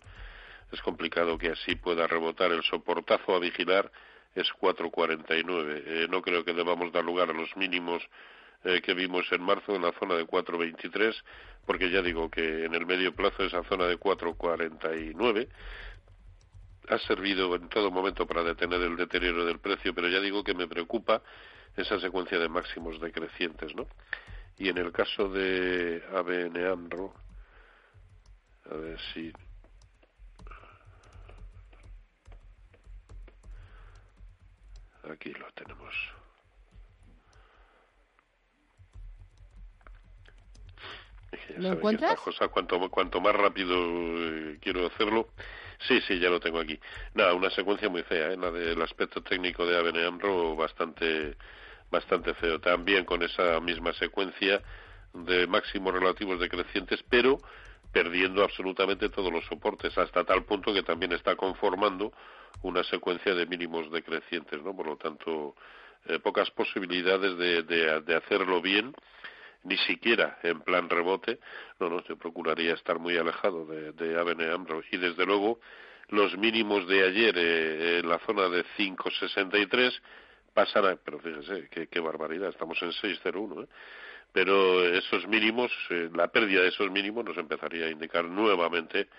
es 0.72 0.82
complicado 0.84 1.38
que 1.38 1.52
así 1.52 1.76
pueda 1.76 2.08
rebotar. 2.08 2.50
El 2.54 2.64
soportazo 2.64 3.36
a 3.36 3.40
vigilar 3.40 3.92
es 4.36 4.48
4.49. 4.62 5.84
Eh, 5.86 6.08
no 6.10 6.22
creo 6.22 6.44
que 6.44 6.54
debamos 6.54 6.92
dar 6.92 7.04
lugar 7.04 7.30
a 7.30 7.34
los 7.34 7.56
mínimos 7.58 8.04
eh, 8.64 8.82
que 8.82 8.94
vimos 8.94 9.26
en 9.32 9.42
marzo 9.42 9.76
en 9.76 9.84
la 9.84 9.94
zona 9.94 10.16
de 10.16 10.26
4.23, 10.26 11.16
porque 11.66 11.90
ya 11.90 12.02
digo 12.02 12.30
que 12.30 12.66
en 12.66 12.74
el 12.74 12.86
medio 12.86 13.14
plazo 13.16 13.44
esa 13.44 13.64
zona 13.64 13.86
de 13.86 13.98
4.49 13.98 15.48
ha 16.90 16.98
servido 17.00 17.56
en 17.56 17.70
todo 17.70 17.92
momento 17.92 18.26
para 18.26 18.44
detener 18.44 18.82
el 18.82 18.98
deterioro 18.98 19.46
del 19.46 19.60
precio, 19.60 19.94
pero 19.94 20.08
ya 20.08 20.20
digo 20.20 20.44
que 20.44 20.54
me 20.54 20.68
preocupa 20.68 21.22
esa 21.78 22.00
secuencia 22.00 22.40
de 22.40 22.50
máximos 22.50 23.00
decrecientes, 23.00 23.76
¿no? 23.76 23.88
Y 24.58 24.70
en 24.70 24.78
el 24.78 24.92
caso 24.92 25.30
de 25.30 26.04
ABN 26.14 26.66
AMRO, 26.66 27.14
a 28.70 28.76
ver 28.76 29.00
si 29.14 29.32
aquí 35.04 35.32
lo 35.34 35.52
tenemos. 35.54 35.94
¿Lo 41.58 41.74
encuentras? 41.74 42.20
cuanto, 42.52 42.90
cuanto 42.90 43.22
más 43.22 43.36
rápido 43.36 43.76
eh, 43.78 44.58
quiero 44.62 44.88
hacerlo. 44.88 45.30
Sí, 45.88 46.02
sí, 46.02 46.20
ya 46.20 46.30
lo 46.30 46.40
tengo 46.40 46.60
aquí. 46.60 46.80
Nada, 47.14 47.34
una 47.34 47.50
secuencia 47.50 47.90
muy 47.90 48.04
fea, 48.04 48.32
¿eh? 48.32 48.38
la 48.38 48.52
del 48.52 48.82
aspecto 48.82 49.22
técnico 49.22 49.66
de 49.66 49.78
ABN 49.78 50.06
AMRO 50.06 50.56
bastante 50.56 51.38
bastante 51.92 52.34
feo. 52.36 52.60
También 52.60 53.06
con 53.06 53.24
esa 53.24 53.60
misma 53.60 53.94
secuencia 53.94 54.62
de 55.14 55.48
máximos 55.48 55.94
relativos 55.94 56.40
decrecientes, 56.40 57.04
pero 57.10 57.40
perdiendo 57.92 58.44
absolutamente 58.44 59.10
todos 59.10 59.32
los 59.32 59.46
soportes, 59.46 59.98
hasta 59.98 60.24
tal 60.24 60.44
punto 60.46 60.74
que 60.74 60.84
también 60.84 61.12
está 61.14 61.36
conformando 61.36 62.14
una 62.62 62.84
secuencia 62.84 63.34
de 63.34 63.46
mínimos 63.46 63.92
decrecientes, 63.92 64.62
¿no? 64.62 64.76
Por 64.76 64.88
lo 64.88 64.98
tanto, 64.98 65.56
eh, 66.06 66.20
pocas 66.20 66.50
posibilidades 66.52 67.38
de, 67.38 67.64
de, 67.64 68.16
hacerlo 68.16 68.62
bien, 68.62 68.94
ni 69.64 69.78
siquiera 69.78 70.38
en 70.44 70.62
plan 70.62 70.90
rebote. 70.90 71.40
No, 71.80 71.90
no, 71.90 72.02
se 72.04 72.16
procuraría 72.16 72.74
estar 72.74 73.00
muy 73.00 73.18
alejado 73.18 73.66
de, 73.66 73.92
de 73.94 74.20
ABN 74.20 74.52
AMRO. 74.52 74.82
Y 74.92 74.98
desde 74.98 75.26
luego, 75.26 75.60
los 76.10 76.38
mínimos 76.38 76.88
de 76.88 77.06
ayer 77.06 77.36
eh, 77.38 78.00
en 78.00 78.10
la 78.10 78.20
zona 78.20 78.50
de 78.50 78.64
563 78.78 80.02
pasará, 80.54 80.98
pero 81.04 81.20
fíjese, 81.20 81.70
qué, 81.70 81.88
qué 81.88 82.00
barbaridad, 82.00 82.50
estamos 82.50 82.82
en 82.82 82.92
601, 82.92 83.64
¿eh? 83.64 83.68
Pero 84.32 84.86
esos 84.86 85.28
mínimos, 85.28 85.72
eh, 85.90 86.10
la 86.14 86.28
pérdida 86.28 86.62
de 86.62 86.70
esos 86.70 86.90
mínimos 86.92 87.26
nos 87.26 87.38
empezaría 87.38 87.86
a 87.86 87.90
indicar 87.90 88.26
nuevamente 88.26 89.10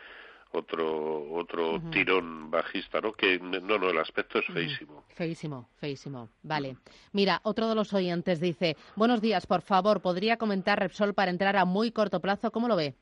otro 0.52 1.32
otro 1.32 1.80
tirón 1.90 2.50
bajista, 2.50 3.00
¿no? 3.00 3.12
Que 3.12 3.38
no, 3.38 3.78
no, 3.78 3.88
el 3.88 3.98
aspecto 3.98 4.40
es 4.40 4.46
feísimo. 4.46 5.04
Feísimo, 5.14 5.68
feísimo. 5.76 6.28
Vale. 6.42 6.76
Mira, 7.12 7.40
otro 7.44 7.68
de 7.68 7.74
los 7.74 7.92
oyentes 7.94 8.40
dice, 8.40 8.76
buenos 8.96 9.20
días, 9.20 9.46
por 9.46 9.62
favor, 9.62 10.00
¿podría 10.00 10.36
comentar 10.36 10.78
Repsol 10.78 11.14
para 11.14 11.30
entrar 11.30 11.56
a 11.56 11.64
muy 11.64 11.92
corto 11.92 12.20
plazo? 12.20 12.50
¿Cómo 12.50 12.66
lo 12.66 12.76
ve? 12.76 12.94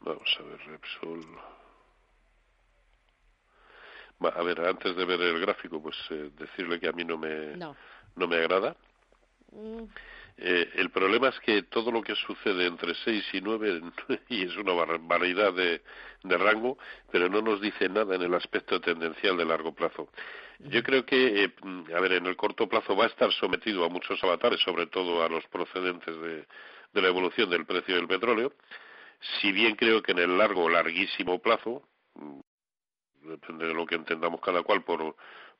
Vamos 0.00 0.36
a 0.38 0.42
ver, 0.44 0.58
Repsol. 0.66 1.24
A 4.20 4.42
ver, 4.42 4.60
antes 4.60 4.96
de 4.96 5.04
ver 5.04 5.20
el 5.20 5.40
gráfico, 5.40 5.80
pues 5.80 5.96
eh, 6.10 6.30
decirle 6.36 6.80
que 6.80 6.88
a 6.88 6.92
mí 6.92 7.04
no 7.04 7.16
me, 7.16 7.56
no. 7.56 7.76
me 8.16 8.36
agrada. 8.36 8.76
Mm. 9.52 9.84
Eh, 10.40 10.70
el 10.76 10.90
problema 10.90 11.28
es 11.28 11.40
que 11.40 11.64
todo 11.64 11.90
lo 11.90 12.00
que 12.00 12.14
sucede 12.14 12.66
entre 12.66 12.94
6 12.94 13.24
y 13.32 13.40
9, 13.40 13.82
y 14.28 14.44
es 14.44 14.56
una 14.56 14.72
barbaridad 14.72 15.52
de, 15.52 15.80
rango, 16.22 16.78
pero 17.10 17.28
no 17.28 17.42
nos 17.42 17.60
dice 17.60 17.88
nada 17.88 18.14
en 18.14 18.22
el 18.22 18.34
aspecto 18.34 18.80
tendencial 18.80 19.36
de 19.36 19.44
largo 19.44 19.74
plazo. 19.74 20.08
Yo 20.60 20.82
creo 20.82 21.04
que, 21.04 21.44
eh, 21.44 21.52
a 21.94 22.00
ver, 22.00 22.12
en 22.12 22.26
el 22.26 22.36
corto 22.36 22.68
plazo 22.68 22.96
va 22.96 23.04
a 23.04 23.08
estar 23.08 23.32
sometido 23.32 23.84
a 23.84 23.88
muchos 23.88 24.22
avatares, 24.22 24.60
sobre 24.60 24.86
todo 24.86 25.22
a 25.24 25.28
los 25.28 25.44
procedentes 25.46 26.20
de, 26.20 26.46
de 26.92 27.02
la 27.02 27.08
evolución 27.08 27.50
del 27.50 27.66
precio 27.66 27.96
del 27.96 28.08
petróleo, 28.08 28.52
si 29.40 29.52
bien 29.52 29.74
creo 29.76 30.02
que 30.02 30.12
en 30.12 30.18
el 30.18 30.38
largo, 30.38 30.68
larguísimo 30.68 31.40
plazo, 31.40 31.82
depende 33.22 33.66
de 33.66 33.74
lo 33.74 33.86
que 33.86 33.96
entendamos 33.96 34.40
cada 34.40 34.62
cual 34.62 34.82
por, 34.84 35.16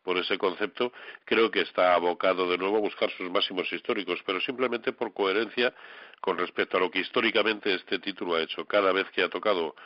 por 0.09 0.17
ese 0.17 0.39
concepto, 0.39 0.91
creo 1.27 1.51
que 1.51 1.61
está 1.61 1.93
abocado 1.93 2.49
de 2.49 2.57
nuevo 2.57 2.79
a 2.79 2.81
buscar 2.81 3.11
sus 3.11 3.31
máximos 3.31 3.71
históricos, 3.71 4.19
pero 4.25 4.41
simplemente 4.41 4.95
por 4.95 5.13
coherencia 5.13 5.75
con 6.23 6.39
respecto 6.39 6.79
a 6.79 6.81
lo 6.81 6.91
que 6.91 7.01
históricamente 7.01 7.75
este 7.75 7.99
título 7.99 8.35
ha 8.35 8.41
hecho. 8.41 8.65
Cada 8.65 8.91
vez 8.91 9.11
que 9.11 9.23
ha 9.23 9.29
tocado 9.29 9.77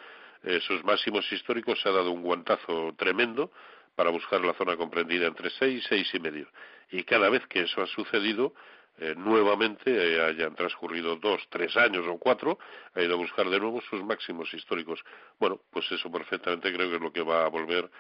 eh, 0.45 0.61
sus 0.61 0.85
máximos 0.85 1.25
históricos 1.33 1.81
se 1.81 1.89
ha 1.89 1.93
dado 1.93 2.13
un 2.13 2.23
guantazo 2.23 2.95
tremendo 2.97 3.51
para 3.97 4.11
buscar 4.11 4.41
la 4.45 4.55
zona 4.55 4.77
comprendida 4.77 5.27
entre 5.27 5.51
seis 5.51 5.85
y 5.85 5.89
seis 5.89 6.15
y 6.15 6.21
medio. 6.21 6.47
Y 6.93 7.03
cada 7.03 7.29
vez 7.29 7.45
que 7.49 7.63
eso 7.63 7.83
ha 7.83 7.89
sucedido, 7.89 8.55
eh, 8.99 9.15
nuevamente 9.17 9.91
eh, 9.91 10.23
hayan 10.23 10.55
transcurrido 10.55 11.17
dos, 11.17 11.43
tres 11.51 11.77
años 11.77 12.07
o 12.07 12.17
cuatro, 12.19 12.61
ha 12.95 13.03
ido 13.03 13.15
a 13.15 13.19
buscar 13.19 13.51
de 13.51 13.59
nuevo 13.59 13.81
sus 13.91 14.05
máximos 14.05 14.55
históricos. 14.55 15.01
Bueno, 15.41 15.59
pues 15.73 15.91
eso 15.91 16.13
perfectamente 16.13 16.73
creo 16.73 16.89
que 16.91 16.95
es 16.95 17.03
lo 17.03 17.13
que 17.13 17.23
va 17.23 17.45
a 17.45 17.49
volver 17.49 17.91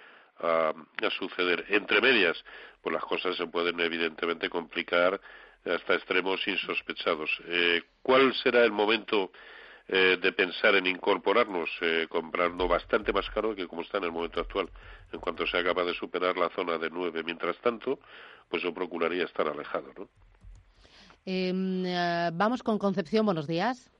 a, 0.42 0.72
suceder. 1.18 1.64
Entre 1.68 2.00
medias, 2.00 2.37
pues 2.81 2.92
las 2.92 3.05
cosas 3.05 3.37
se 3.37 3.46
pueden 3.46 3.78
evidentemente 3.81 4.48
complicar 4.48 5.20
hasta 5.64 5.94
extremos 5.94 6.46
insospechados. 6.46 7.31
Eh, 7.46 7.83
¿Cuál 8.02 8.35
será 8.35 8.64
el 8.64 8.72
momento 8.72 9.31
de 9.88 10.33
pensar 10.33 10.76
en 10.76 10.87
incorporarnos 10.87 11.68
comprando 12.09 12.66
bastante 12.66 13.12
más 13.12 13.28
caro 13.31 13.55
que 13.55 13.66
como 13.66 13.83
está 13.83 13.98
en 13.98 14.05
el 14.05 14.12
momento 14.12 14.40
actual, 14.40 14.70
en 15.12 15.20
cuanto 15.20 15.46
sea 15.46 15.62
capaz 15.62 15.85
de 15.85 15.92
superar 15.92 16.37
la 16.38 16.48
zona 16.50 16.78
de 16.78 16.88
nueve. 16.88 17.22
Mientras 17.24 17.59
tanto, 17.59 17.98
pues 18.48 18.62
yo 18.62 18.72
procuraría 18.72 19.24
estar 19.24 19.46
alejado, 19.48 19.92
¿no? 19.98 20.09
Em, 21.24 21.87
eh, 21.87 22.31
vamos 22.33 22.62
con 22.62 22.78
Concepción, 22.78 23.24
buenos 23.24 23.46
días. 23.46 23.90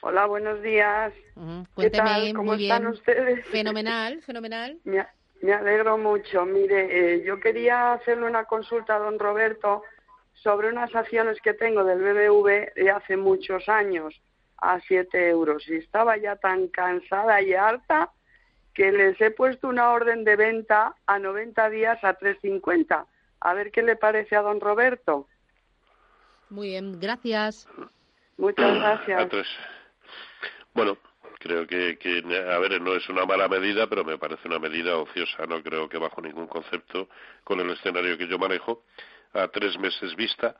Hola, 0.00 0.26
buenos 0.26 0.60
días. 0.60 1.12
Cuénteme, 1.74 2.32
¿Cómo 2.34 2.54
están 2.54 2.86
ustedes? 2.88 3.46
Fenomenal, 3.46 4.20
fenomenal. 4.22 4.76
Me, 4.82 5.06
alegro 5.52 5.98
mucho. 5.98 6.44
Mire, 6.44 7.14
eh, 7.14 7.22
yo 7.24 7.38
quería 7.40 7.92
hacerle 7.92 8.26
una 8.26 8.44
consulta 8.44 8.96
a 8.96 8.98
don 8.98 9.18
Roberto 9.18 9.82
sobre 10.34 10.68
unas 10.68 10.94
acciones 10.94 11.40
que 11.40 11.54
tengo 11.54 11.84
del 11.84 12.00
BBV 12.00 12.74
de 12.74 12.90
hace 12.90 13.16
muchos 13.16 13.68
años 13.68 14.20
a 14.56 14.80
7 14.80 15.28
euros. 15.28 15.68
Y 15.68 15.76
estaba 15.76 16.16
ya 16.16 16.36
tan 16.36 16.68
cansada 16.68 17.40
y 17.42 17.54
harta 17.54 18.10
que 18.74 18.92
les 18.92 19.20
he 19.20 19.30
puesto 19.30 19.68
una 19.68 19.90
orden 19.90 20.24
de 20.24 20.36
venta 20.36 20.94
a 21.06 21.18
90 21.18 21.70
días 21.70 22.02
a 22.04 22.16
3.50. 22.16 23.06
A 23.40 23.54
ver 23.54 23.70
qué 23.70 23.82
le 23.82 23.96
parece 23.96 24.36
a 24.36 24.42
don 24.42 24.60
Roberto. 24.60 25.26
Muy 26.50 26.68
bien, 26.68 26.98
gracias. 26.98 27.68
Muchas 28.36 28.74
gracias. 28.76 29.46
Bueno, 30.74 30.96
creo 31.38 31.66
que, 31.66 31.98
que, 31.98 32.18
a 32.18 32.58
ver, 32.58 32.80
no 32.80 32.94
es 32.94 33.08
una 33.08 33.24
mala 33.24 33.48
medida, 33.48 33.86
pero 33.86 34.04
me 34.04 34.18
parece 34.18 34.48
una 34.48 34.58
medida 34.58 34.96
ociosa. 34.96 35.46
No 35.46 35.62
creo 35.62 35.88
que 35.88 35.98
bajo 35.98 36.20
ningún 36.20 36.46
concepto, 36.46 37.08
con 37.44 37.60
el 37.60 37.70
escenario 37.70 38.18
que 38.18 38.28
yo 38.28 38.38
manejo, 38.38 38.84
a 39.32 39.48
tres 39.48 39.78
meses 39.78 40.14
vista, 40.16 40.56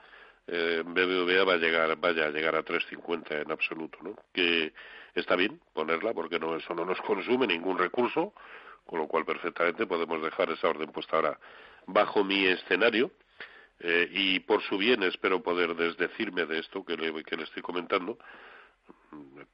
eh, 0.46 0.82
BBVA 0.84 1.44
va 1.44 1.54
a 1.54 1.58
llegar, 1.58 1.96
vaya 1.96 2.26
a 2.26 2.30
llegar 2.30 2.54
a 2.56 2.64
3.50 2.64 3.42
en 3.42 3.50
absoluto, 3.50 3.98
¿no? 4.02 4.14
Que 4.32 4.72
está 5.14 5.36
bien 5.36 5.60
ponerla 5.74 6.14
porque 6.14 6.38
no 6.38 6.56
eso 6.56 6.74
no 6.74 6.84
nos 6.84 7.00
consume 7.02 7.46
ningún 7.46 7.78
recurso, 7.78 8.32
con 8.86 9.00
lo 9.00 9.06
cual 9.06 9.24
perfectamente 9.26 9.86
podemos 9.86 10.22
dejar 10.22 10.50
esa 10.50 10.68
orden 10.68 10.90
puesta 10.90 11.16
ahora 11.16 11.38
bajo 11.86 12.24
mi 12.24 12.46
escenario 12.46 13.10
eh, 13.80 14.08
y 14.10 14.40
por 14.40 14.62
su 14.62 14.78
bien 14.78 15.02
espero 15.02 15.42
poder 15.42 15.74
desdecirme 15.74 16.46
de 16.46 16.60
esto 16.60 16.84
que 16.84 16.96
le, 16.96 17.22
que 17.24 17.36
le 17.36 17.44
estoy 17.44 17.62
comentando. 17.62 18.18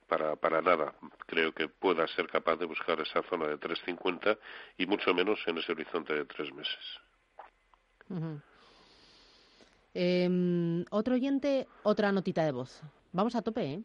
Para, 0.09 0.37
para 0.37 0.61
nada 0.61 0.95
creo 1.27 1.53
que 1.53 1.69
pueda 1.69 2.07
ser 2.09 2.29
capaz 2.29 2.57
de 2.57 2.67
buscar 2.67 3.01
esa 3.01 3.23
zona 3.23 3.49
de 3.49 3.59
3.50 3.59 4.39
y 4.79 4.87
mucho 4.87 5.15
menos 5.15 5.41
en 5.47 5.59
ese 5.59 5.73
horizonte 5.73 6.15
de 6.15 6.25
tres 6.25 6.53
meses. 6.53 7.01
Em, 9.95 10.85
otro 10.91 11.15
oyente, 11.15 11.67
otra 11.83 12.13
notita 12.13 12.45
de 12.45 12.53
voz. 12.53 12.83
Vamos 13.13 13.35
a 13.35 13.43
tope, 13.43 13.65
¿eh? 13.65 13.83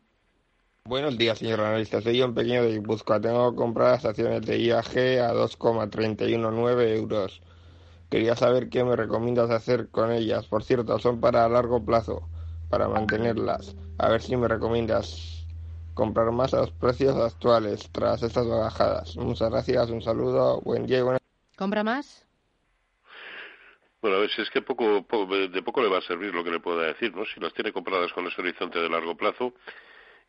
Buenos 0.85 1.17
días, 1.17 1.37
señor 1.37 1.61
analista. 1.61 2.01
Soy 2.01 2.21
un 2.21 2.33
pequeño 2.33 2.63
de 2.63 2.73
Guipúzcoa. 2.73 3.21
Tengo 3.21 3.55
compradas 3.55 4.05
acciones 4.05 4.41
de 4.41 4.59
IAG 4.59 5.21
a 5.21 5.33
2,319 5.33 6.95
euros. 6.95 7.41
Quería 8.09 8.35
saber 8.35 8.69
qué 8.69 8.83
me 8.83 8.95
recomiendas 8.95 9.51
hacer 9.51 9.89
con 9.89 10.11
ellas. 10.11 10.47
Por 10.47 10.63
cierto, 10.63 10.97
son 10.97 11.19
para 11.19 11.47
largo 11.47 11.85
plazo, 11.85 12.27
para 12.69 12.87
mantenerlas. 12.87 13.75
A 13.99 14.09
ver 14.09 14.21
si 14.23 14.35
me 14.35 14.47
recomiendas 14.47 15.38
comprar 15.99 16.31
más 16.31 16.53
a 16.53 16.61
los 16.61 16.71
precios 16.71 17.15
actuales 17.17 17.89
tras 17.91 18.23
estas 18.23 18.47
bajadas. 18.47 19.17
Muchas 19.17 19.51
gracias, 19.51 19.89
un 19.89 20.01
saludo, 20.01 20.61
buen 20.61 20.85
día 20.87 20.99
y 20.99 21.57
¿Compra 21.57 21.83
más? 21.83 22.25
Bueno, 24.01 24.15
a 24.15 24.19
ver, 24.21 24.29
si 24.29 24.41
es 24.41 24.49
que 24.49 24.61
poco, 24.61 25.05
de 25.51 25.61
poco 25.61 25.81
le 25.81 25.89
va 25.89 25.97
a 25.97 26.01
servir 26.01 26.33
lo 26.33 26.41
que 26.41 26.51
le 26.51 26.61
pueda 26.61 26.87
decir, 26.87 27.13
¿no? 27.13 27.25
Si 27.25 27.37
las 27.41 27.53
tiene 27.53 27.73
compradas 27.73 28.13
con 28.13 28.25
ese 28.27 28.41
horizonte 28.41 28.79
de 28.79 28.89
largo 28.89 29.17
plazo 29.17 29.53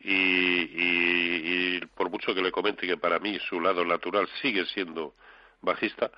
y, 0.01 0.17
y, 0.17 1.81
por 1.95 2.11
mucho 2.11 2.35
que 2.35 2.43
le 2.43 2.51
comente 2.51 2.85
que 2.85 2.97
para 2.97 3.21
mí 3.21 3.39
su 3.49 3.61
lado 3.61 3.85
natural 3.85 4.29
sigue 4.43 4.67
siendo 4.75 5.15
bajista, 5.61 6.11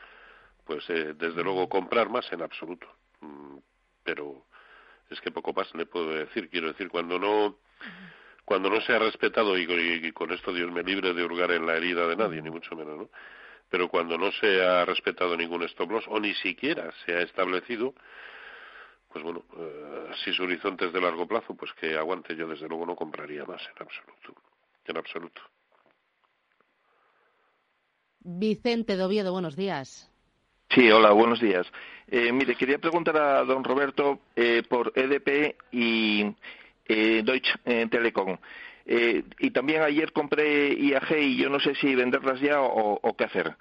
pues 0.64 0.88
eh, 0.88 1.12
desde 1.14 1.44
luego 1.44 1.68
comprar 1.68 2.08
más 2.08 2.24
en 2.32 2.40
absoluto. 2.40 2.86
Mm, 3.20 3.58
pero 4.02 4.46
es 5.10 5.20
que 5.20 5.30
poco 5.30 5.52
más 5.52 5.74
le 5.74 5.84
puedo 5.84 6.08
decir. 6.08 6.48
Quiero 6.48 6.68
decir, 6.68 6.88
cuando 6.88 7.18
no 7.18 7.58
cuando 8.44 8.68
no 8.70 8.81
se 8.81 8.92
ha 8.92 8.98
respetado, 8.98 9.57
y, 9.57 10.12
con 10.12 10.33
esto 10.33 10.52
Dios 10.52 10.70
me 10.70 10.83
libre 10.83 11.14
de 11.14 11.24
hurgar 11.24 11.52
en 11.52 11.66
la 11.66 11.76
herida 11.76 12.07
de 12.07 12.16
nadie, 12.16 12.42
ni 12.42 12.50
mucho 12.50 12.74
menos, 12.74 12.98
¿no? 12.98 13.11
Pero 13.68 13.88
cuando 13.88 14.18
no 14.18 14.31
se 14.33 14.62
ha 14.62 14.85
respetado 14.85 15.37
ningún 15.37 15.62
stop 15.62 15.90
loss, 15.90 16.05
o 16.09 16.20
ni 16.20 16.35
siquiera 16.35 16.92
se 17.07 17.14
ha 17.14 17.22
establecido, 17.22 17.94
pues 19.09 19.24
bueno, 19.24 19.44
eh, 19.57 20.11
si 20.24 20.33
su 20.33 20.42
horizonte 20.42 20.87
es 20.87 20.92
de 20.92 21.00
largo 21.00 21.26
plazo, 21.26 21.55
pues 21.55 21.72
que 21.74 21.96
aguante, 21.96 22.37
yo 22.37 22.46
desde 22.48 22.68
luego 22.68 22.85
no 22.85 22.96
compraría 22.96 23.44
más 23.44 23.62
en 23.62 23.87
absoluto. 23.87 24.42
En 24.85 24.96
absoluto. 24.96 25.40
Vicente 28.20 28.96
Doviedo, 28.96 29.33
buenos 29.33 29.57
días. 29.57 30.09
Sí, 30.70 30.90
hola, 30.90 31.12
buenos 31.12 31.40
días. 31.40 31.66
Eh, 32.07 32.33
mire, 32.33 32.55
quería 32.55 32.78
preguntar 32.78 33.16
a 33.16 33.44
don 33.44 33.62
Roberto 33.64 34.20
eh, 34.37 34.62
por 34.68 34.92
EDP 34.94 35.57
y 35.70 36.35
eh, 36.86 37.22
Deutsche 37.24 37.52
Telekom. 37.88 38.38
y 38.84 39.50
también 39.50 39.82
ayer 39.82 40.12
compré 40.12 40.72
IAG 40.74 41.18
y 41.18 41.36
yo 41.36 41.48
no 41.48 41.60
sé 41.60 41.74
si 41.76 41.94
venderlas 41.94 42.40
ya 42.40 42.60
o, 42.60 43.16
qué 43.16 43.24
hacer. 43.24 43.56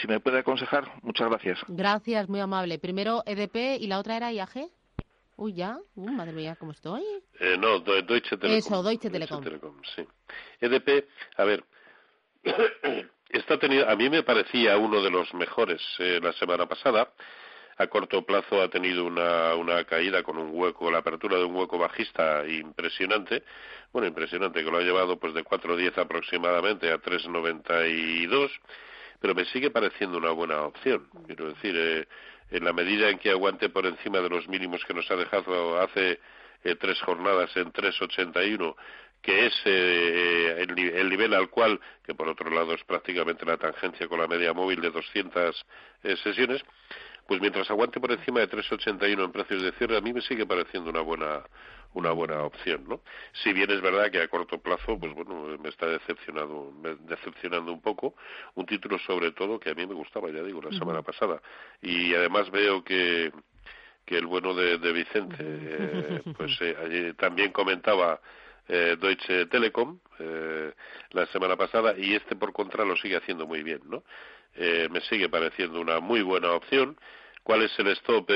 si 0.00 0.06
me 0.08 0.20
puede 0.20 0.38
aconsejar, 0.38 0.90
muchas 1.02 1.28
gracias. 1.28 1.58
Gracias, 1.68 2.28
muy 2.28 2.40
amable. 2.40 2.78
Primero 2.78 3.22
EDP 3.26 3.80
y 3.80 3.86
la 3.86 3.98
otra 3.98 4.16
era 4.16 4.32
IAG. 4.32 4.68
Uy, 5.36 5.54
ya. 5.54 5.78
Uh, 5.96 6.10
madre 6.12 6.32
mía, 6.32 6.56
¿cómo 6.56 6.72
estoy? 6.72 7.02
no, 7.58 7.80
Deutsche 7.80 8.36
Telekom. 8.36 8.58
Eso, 8.58 8.82
Deutsche 8.82 9.10
Telekom. 9.10 9.42
Deutsche 9.42 9.58
Telekom 9.58 9.82
sí. 9.96 10.06
EDP, 10.60 11.08
a 11.36 11.44
ver, 11.44 11.64
está 13.28 13.58
tenido, 13.58 13.88
a 13.88 13.96
mí 13.96 14.08
me 14.10 14.22
parecía 14.22 14.76
uno 14.76 15.02
de 15.02 15.10
los 15.10 15.32
mejores 15.34 15.80
eh, 15.98 16.20
la 16.22 16.32
semana 16.34 16.66
pasada. 16.66 17.12
A 17.78 17.86
corto 17.86 18.24
plazo 18.24 18.60
ha 18.60 18.68
tenido 18.68 19.04
una, 19.04 19.54
una 19.54 19.84
caída 19.84 20.22
con 20.22 20.38
un 20.38 20.50
hueco, 20.52 20.90
la 20.90 20.98
apertura 20.98 21.38
de 21.38 21.44
un 21.44 21.56
hueco 21.56 21.78
bajista 21.78 22.46
impresionante. 22.46 23.42
Bueno, 23.92 24.08
impresionante, 24.08 24.62
que 24.62 24.70
lo 24.70 24.78
ha 24.78 24.82
llevado 24.82 25.18
pues 25.18 25.34
de 25.34 25.44
4.10 25.44 25.98
aproximadamente 25.98 26.90
a 26.92 26.98
3.92, 26.98 28.50
pero 29.20 29.34
me 29.34 29.44
sigue 29.46 29.70
pareciendo 29.70 30.18
una 30.18 30.30
buena 30.30 30.62
opción. 30.62 31.08
Quiero 31.26 31.48
decir, 31.48 31.74
eh, 31.76 32.06
en 32.50 32.64
la 32.64 32.72
medida 32.72 33.08
en 33.08 33.18
que 33.18 33.30
aguante 33.30 33.68
por 33.68 33.86
encima 33.86 34.20
de 34.20 34.28
los 34.28 34.46
mínimos 34.48 34.84
que 34.84 34.94
nos 34.94 35.10
ha 35.10 35.16
dejado 35.16 35.80
hace 35.80 36.20
eh, 36.64 36.74
tres 36.76 37.00
jornadas 37.00 37.56
en 37.56 37.72
3.81 37.72 38.74
que 39.22 39.46
es 39.46 39.54
eh, 39.64 40.66
el, 40.68 41.08
nivel 41.08 41.32
al 41.32 41.48
cual, 41.48 41.80
que 42.04 42.12
por 42.12 42.28
otro 42.28 42.50
lado 42.50 42.74
es 42.74 42.82
prácticamente 42.82 43.46
la 43.46 43.56
tangencia 43.56 44.08
con 44.08 44.18
la 44.18 44.26
media 44.26 44.52
móvil 44.52 44.80
de 44.80 44.90
200 44.90 45.64
eh, 46.02 46.16
sesiones, 46.16 46.60
pues 47.32 47.40
mientras 47.40 47.70
aguante 47.70 47.98
por 47.98 48.12
encima 48.12 48.40
de 48.40 48.50
3,81 48.50 49.24
en 49.24 49.32
precios 49.32 49.62
de 49.62 49.72
cierre, 49.72 49.96
a 49.96 50.02
mí 50.02 50.12
me 50.12 50.20
sigue 50.20 50.44
pareciendo 50.44 50.90
una 50.90 51.00
buena 51.00 51.42
una 51.94 52.10
buena 52.10 52.42
opción, 52.42 52.84
¿no? 52.86 53.00
Si 53.42 53.54
bien 53.54 53.70
es 53.70 53.80
verdad 53.80 54.10
que 54.10 54.20
a 54.20 54.28
corto 54.28 54.60
plazo, 54.60 54.98
pues 54.98 55.14
bueno, 55.14 55.56
me 55.58 55.70
está 55.70 55.86
decepcionado, 55.86 56.74
decepcionando 57.00 57.72
un 57.72 57.80
poco, 57.80 58.16
un 58.54 58.66
título 58.66 58.98
sobre 58.98 59.32
todo 59.32 59.58
que 59.58 59.70
a 59.70 59.74
mí 59.74 59.86
me 59.86 59.94
gustaba, 59.94 60.28
ya 60.30 60.42
digo, 60.42 60.60
la 60.60 60.76
semana 60.78 61.00
pasada, 61.00 61.40
y 61.80 62.14
además 62.14 62.50
veo 62.50 62.84
que 62.84 63.32
que 64.04 64.18
el 64.18 64.26
bueno 64.26 64.52
de, 64.52 64.92
Vicente, 64.92 65.36
eh, 65.40 66.22
pues 66.36 66.58
también 67.16 67.50
comentaba 67.50 68.20
eh, 68.68 68.98
Deutsche 69.00 69.46
Telekom 69.46 69.98
eh, 70.18 70.72
la 71.12 71.24
semana 71.28 71.56
pasada 71.56 71.94
y 71.96 72.14
este 72.14 72.36
por 72.36 72.52
contra 72.52 72.84
lo 72.84 72.94
sigue 72.96 73.16
haciendo 73.16 73.46
muy 73.46 73.62
bien, 73.62 73.80
¿no? 73.86 74.02
Eh, 74.54 74.88
me 74.90 75.00
sigue 75.02 75.28
pareciendo 75.28 75.80
una 75.80 76.00
muy 76.00 76.22
buena 76.22 76.52
opción. 76.52 76.96
¿Cuál 77.42 77.62
es 77.62 77.78
el 77.78 77.88
stop, 77.88 78.30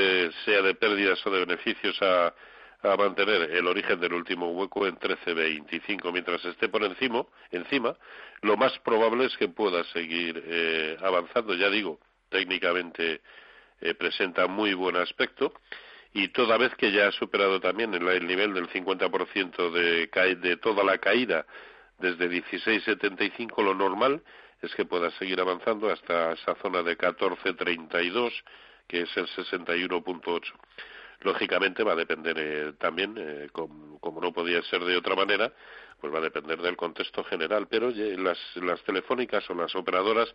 sea 0.45 0.63
de 0.63 0.75
pérdidas 0.75 1.25
o 1.27 1.31
de 1.31 1.47
beneficios 1.47 2.01
a, 2.03 2.35
a 2.83 2.97
mantener 2.97 3.51
el 3.53 3.67
origen 3.67 4.01
del 4.01 4.13
último 4.13 4.51
hueco 4.51 4.87
en 4.87 4.99
13.25 4.99 6.13
mientras 6.13 6.45
esté 6.45 6.69
por 6.69 6.83
encima, 6.83 7.25
encima 7.51 7.97
lo 8.43 8.57
más 8.57 8.79
probable 8.81 9.27
es 9.27 9.37
que 9.37 9.49
pueda 9.49 9.85
seguir 9.93 10.97
avanzando. 11.01 11.55
Ya 11.55 11.71
digo 11.71 11.99
técnicamente 12.29 13.21
presenta 13.99 14.47
muy 14.47 14.75
buen 14.75 14.97
aspecto 14.97 15.53
y 16.17 16.29
toda 16.29 16.57
vez 16.57 16.75
que 16.77 16.93
ya 16.93 17.09
ha 17.09 17.13
superado 17.13 17.61
también 17.61 17.93
el, 17.93 18.27
nivel 18.27 18.55
del 18.55 18.69
50% 18.69 19.71
de, 19.71 20.37
de 20.37 20.57
toda 20.57 20.83
la 20.83 20.97
caída 20.97 21.45
desde 21.99 22.31
16.75, 22.31 23.63
lo 23.63 23.75
normal 23.75 24.23
es 24.63 24.75
que 24.75 24.87
pueda 24.87 25.11
seguir 25.13 25.41
avanzando 25.41 25.91
hasta 25.91 26.33
esa 26.33 26.55
zona 26.57 26.83
de 26.83 26.97
14.32, 26.97 28.33
que 28.87 29.03
es 29.03 29.17
el 29.17 29.27
61.8. 29.29 30.53
Lógicamente 31.21 31.83
va 31.83 31.93
a 31.93 31.97
depender 31.97 32.37
eh, 32.39 32.73
también, 32.79 33.15
eh, 33.19 33.49
como 33.53 34.21
no 34.21 34.33
podía 34.33 34.63
ser 34.63 34.85
de 34.85 34.97
otra 34.97 35.17
manera, 35.17 35.53
pues 36.01 36.13
va 36.13 36.19
a 36.19 36.23
depender 36.23 36.61
del 36.61 36.77
contexto 36.77 37.25
general. 37.25 37.69
Pero 37.69 37.91
las, 37.91 38.39
las 38.57 38.83
telefónicas 38.83 39.49
o 39.49 39.55
las 39.55 39.75
operadoras 39.75 40.29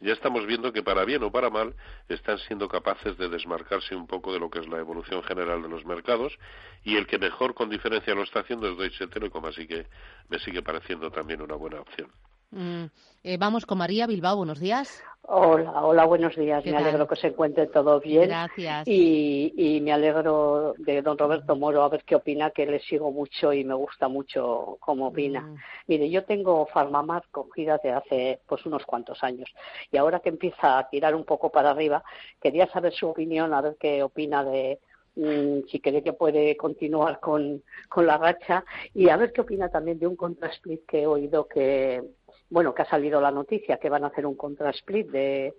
ya 0.00 0.12
estamos 0.12 0.46
viendo 0.46 0.72
que 0.72 0.82
para 0.82 1.04
bien 1.04 1.22
o 1.24 1.32
para 1.32 1.50
mal 1.50 1.74
están 2.08 2.38
siendo 2.38 2.68
capaces 2.68 3.16
de 3.18 3.28
desmarcarse 3.28 3.96
un 3.96 4.06
poco 4.06 4.32
de 4.32 4.38
lo 4.38 4.48
que 4.48 4.60
es 4.60 4.68
la 4.68 4.78
evolución 4.78 5.22
general 5.24 5.62
de 5.62 5.68
los 5.68 5.84
mercados 5.84 6.38
y 6.84 6.96
el 6.96 7.06
que 7.06 7.18
mejor 7.18 7.54
con 7.54 7.68
diferencia 7.68 8.14
lo 8.14 8.22
está 8.22 8.40
haciendo 8.40 8.68
es 8.68 8.78
Deutsche 8.78 9.08
Telekom, 9.08 9.44
así 9.46 9.66
que 9.66 9.86
me 10.28 10.38
sigue 10.38 10.62
pareciendo 10.62 11.10
también 11.10 11.42
una 11.42 11.56
buena 11.56 11.80
opción. 11.80 12.10
Mm, 12.50 12.84
eh, 13.24 13.36
vamos 13.38 13.66
con 13.66 13.78
María 13.78 14.06
Bilbao, 14.06 14.36
buenos 14.36 14.60
días. 14.60 15.02
Hola, 15.30 15.84
hola, 15.84 16.06
buenos 16.06 16.34
días. 16.36 16.64
Me 16.64 16.74
alegro 16.74 17.06
que 17.06 17.14
se 17.16 17.26
encuentre 17.26 17.66
todo 17.66 18.00
bien. 18.00 18.28
Gracias. 18.28 18.88
Y, 18.88 19.78
me 19.82 19.92
alegro 19.92 20.74
de 20.78 21.02
don 21.02 21.18
Roberto 21.18 21.54
Moro 21.54 21.82
a 21.82 21.90
ver 21.90 22.02
qué 22.04 22.14
opina, 22.14 22.50
que 22.50 22.64
le 22.64 22.80
sigo 22.80 23.12
mucho 23.12 23.52
y 23.52 23.62
me 23.62 23.74
gusta 23.74 24.08
mucho 24.08 24.78
cómo 24.80 25.08
opina. 25.08 25.42
Mm. 25.42 25.56
Mire, 25.86 26.08
yo 26.08 26.24
tengo 26.24 26.64
Farmamar 26.72 27.24
cogida 27.30 27.78
de 27.84 27.90
hace 27.90 28.40
pues 28.46 28.64
unos 28.64 28.86
cuantos 28.86 29.22
años 29.22 29.50
y 29.92 29.98
ahora 29.98 30.20
que 30.20 30.30
empieza 30.30 30.78
a 30.78 30.88
tirar 30.88 31.14
un 31.14 31.24
poco 31.24 31.50
para 31.50 31.72
arriba, 31.72 32.02
quería 32.40 32.66
saber 32.68 32.94
su 32.94 33.06
opinión, 33.08 33.52
a 33.52 33.60
ver 33.60 33.76
qué 33.78 34.02
opina 34.02 34.42
de, 34.42 34.80
mm, 35.16 35.68
si 35.70 35.78
cree 35.80 36.02
que 36.02 36.14
puede 36.14 36.56
continuar 36.56 37.20
con, 37.20 37.62
con 37.90 38.06
la 38.06 38.16
racha 38.16 38.64
y 38.94 39.10
a 39.10 39.18
ver 39.18 39.34
qué 39.34 39.42
opina 39.42 39.68
también 39.68 39.98
de 39.98 40.06
un 40.06 40.16
contrasplit 40.16 40.86
que 40.86 41.02
he 41.02 41.06
oído 41.06 41.46
que 41.46 42.02
bueno, 42.50 42.74
que 42.74 42.82
ha 42.82 42.88
salido 42.88 43.20
la 43.20 43.30
noticia 43.30 43.78
que 43.78 43.90
van 43.90 44.04
a 44.04 44.08
hacer 44.08 44.26
un 44.26 44.34
contra 44.34 44.70
split 44.70 45.10
de 45.10 45.54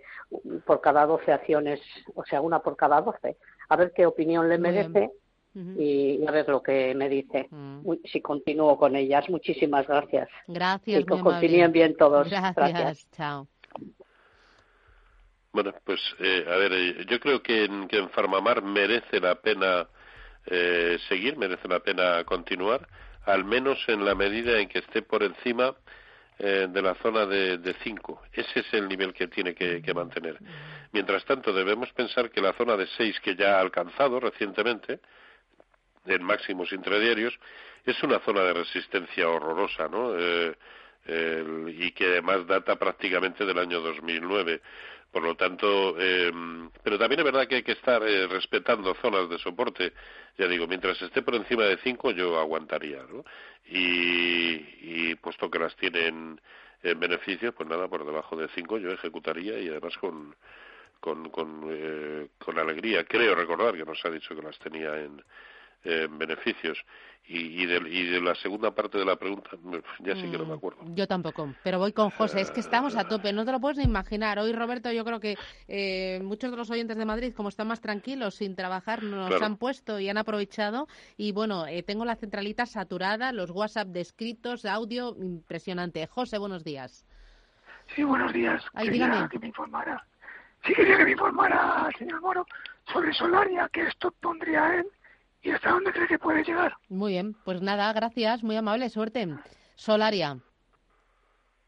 por 0.65 0.82
cada 0.82 1.06
12 1.06 1.32
acciones, 1.32 1.80
o 2.15 2.23
sea, 2.25 2.41
una 2.41 2.60
por 2.60 2.75
cada 2.75 3.02
12. 3.02 3.38
A 3.69 3.75
ver 3.75 3.91
qué 3.95 4.06
opinión 4.06 4.49
le 4.49 4.58
merece 4.58 5.12
y, 5.54 6.25
a 6.28 6.32
ver 6.32 6.47
lo 6.47 6.62
que 6.63 6.93
me 6.95 7.10
dice. 7.10 7.49
Si 8.06 8.21
continúo 8.21 8.78
con 8.78 8.95
ellas. 8.95 9.30
Muchísimas 9.30 9.88
gracias. 9.88 10.30
Gracias. 10.47 11.02
Y 11.02 11.06
que 11.06 11.19
continúen 11.19 11.71
bien 11.71 11.95
todos. 11.95 12.30
Gracias. 12.30 13.10
Chao. 13.12 13.47
Bueno, 15.52 15.73
pues 15.84 15.99
eh, 16.19 16.45
a 16.47 16.56
ver, 16.58 16.71
eh, 16.71 17.06
yo 17.10 17.19
creo 17.19 17.41
que 17.41 17.65
en, 17.65 17.88
que 17.88 17.97
en 17.97 18.10
Farmamar 18.12 18.62
merece 18.62 19.19
la 19.19 19.36
pena 19.36 19.88
eh, 20.45 20.97
seguir, 21.08 21.38
merece 21.38 21.67
la 21.67 21.80
pena 21.80 22.23
continuar, 22.23 22.88
al 23.25 23.45
menos 23.45 23.78
en 23.88 24.06
la 24.06 24.13
medida 24.13 24.60
en 24.60 24.69
que 24.69 24.80
esté 24.80 25.02
por 25.02 25.23
encima 25.23 25.75
eh, 26.41 26.67
de 26.69 26.82
la 26.82 26.95
zona 26.95 27.25
de 27.25 27.75
5. 27.84 28.21
Ese 28.32 28.62
es 28.62 28.73
el 28.73 28.88
nivel 28.88 29.13
que 29.13 29.28
tiene 29.28 29.54
que, 29.54 29.93
mantener. 29.93 30.38
Mientras 30.93 31.25
tanto, 31.25 31.52
debemos 31.52 31.91
pensar 31.91 32.32
que 32.32 32.39
la 32.39 32.54
zona 32.54 32.78
de 32.78 32.88
6 32.88 33.19
que 33.19 33.36
ya 33.36 33.58
ha 33.58 33.60
alcanzado 33.60 34.21
recientemente, 34.21 35.02
en 36.06 36.23
máximos 36.23 36.71
intradiarios, 36.71 37.38
es 37.86 38.02
una 38.04 38.19
zona 38.19 38.41
de 38.43 38.54
resistencia 38.54 39.27
horrorosa, 39.27 39.90
¿no? 39.90 40.13
Eh, 40.17 40.56
y 41.67 41.92
que 41.92 42.06
además 42.06 42.48
data 42.48 42.77
prácticamente 42.77 43.46
del 43.46 43.60
año 43.60 43.81
2009. 43.81 44.62
Por 45.12 45.23
lo 45.23 45.35
tanto, 45.35 45.95
eh, 45.97 46.31
pero 46.83 46.99
también 46.99 47.19
es 47.19 47.25
verdad 47.25 47.47
que 47.47 47.55
hay 47.55 47.63
que 47.63 47.71
estar 47.71 48.03
eh, 48.03 48.27
respetando 48.27 48.93
zonas 48.95 49.27
de 49.27 49.39
soporte. 49.39 49.93
Ya 50.37 50.47
digo, 50.47 50.67
mientras 50.67 51.01
esté 51.01 51.23
por 51.23 51.33
encima 51.35 51.63
de 51.63 51.77
5 51.77 52.12
yo 52.12 52.39
aguantaría, 52.39 53.03
¿no? 53.12 53.25
Y, 53.65 55.15
puesto 55.15 55.49
que 55.49 55.60
las 55.60 55.75
tienen 55.75 56.39
en 56.83 56.99
beneficio, 56.99 57.53
pues 57.53 57.67
nada, 57.67 57.87
por 57.87 58.05
debajo 58.05 58.35
de 58.37 58.47
5 58.49 58.77
yo 58.77 58.91
ejecutaría 58.91 59.60
y 59.60 59.67
además 59.67 59.97
con, 59.97 60.35
con, 60.99 61.29
con, 61.29 61.67
eh, 61.69 62.27
con 62.37 62.60
alegría. 62.60 63.03
Creo 63.03 63.35
recordar 63.35 63.75
que 63.75 63.85
nos 63.85 64.03
ha 64.05 64.10
dicho 64.10 64.35
que 64.35 64.41
las 64.41 64.57
tenía 64.60 64.95
en, 64.97 65.21
beneficios. 65.84 66.77
Y, 67.32 67.63
de, 67.67 68.21
la 68.21 68.34
segunda 68.34 68.71
parte 68.71 68.98
de 68.98 69.06
la 69.06 69.15
pregunta, 69.15 69.52
ya 70.00 70.15
sí 70.15 70.32
que 70.32 70.38
no 70.40 70.46
me 70.46 70.56
mm, 70.56 70.58
acuerdo. 70.58 70.80
Yo 70.96 71.06
tampoco, 71.06 71.54
pero 71.63 71.77
voy 71.77 71.94
con 71.94 72.10
José. 72.10 72.42
Es 72.42 72.50
que 72.50 72.60
estamos 72.60 72.96
a 72.96 73.08
tope, 73.08 73.32
no 73.34 73.46
te 73.46 73.52
lo 73.52 73.60
puedes 73.60 73.77
ni 73.77 73.84
imaginar. 73.84 74.40
Hoy, 74.40 74.52
Roberto, 74.52 74.92
yo 74.92 75.06
creo 75.06 75.19
que 75.19 75.38
eh, 75.67 76.19
muchos 76.23 76.50
de 76.50 76.58
los 76.58 76.71
oyentes 76.71 76.98
de 76.98 77.06
Madrid, 77.06 77.34
como 77.36 77.50
están 77.50 77.67
más 77.67 77.82
tranquilos, 77.82 78.34
sin 78.34 78.56
trabajar, 78.56 79.04
nos 79.04 79.40
han 79.44 79.58
puesto 79.58 80.00
y 80.00 80.10
han 80.10 80.17
aprovechado. 80.17 80.88
Y 81.17 81.32
bueno, 81.32 81.67
eh, 81.67 81.84
tengo 81.84 82.04
la 82.04 82.15
centralita 82.15 82.65
saturada, 82.65 83.32
los 83.32 83.52
WhatsApp 83.52 83.90
descritos, 83.90 84.65
audio, 84.65 85.15
impresionante. 85.19 86.08
José, 86.08 86.40
buenos 86.40 86.63
días. 86.63 87.06
Sí, 87.96 88.04
buenos 88.04 88.34
días. 88.34 88.63
quería 88.75 89.30
que 89.32 89.38
me 89.38 89.48
informara. 89.48 90.04
Sí, 90.65 90.73
quería 90.73 90.98
que 90.98 91.06
me 91.06 91.12
informara, 91.12 91.88
señor 91.96 92.21
Moro, 92.21 92.48
sobre 92.92 93.13
Solaria, 93.13 93.69
que 93.71 93.84
esto 93.84 94.12
pondría 94.19 94.80
en 94.80 94.88
¿Y 95.42 95.52
hasta 95.52 95.71
dónde 95.71 95.92
cree 95.92 96.08
que 96.08 96.19
puede 96.19 96.44
llegar? 96.44 96.73
Muy 96.90 97.13
bien, 97.13 97.35
pues 97.46 97.62
nada, 97.62 97.92
gracias, 97.94 98.44
muy 98.44 98.58
amable, 98.58 98.90
suerte. 98.90 99.27
Solaria. 99.75 100.37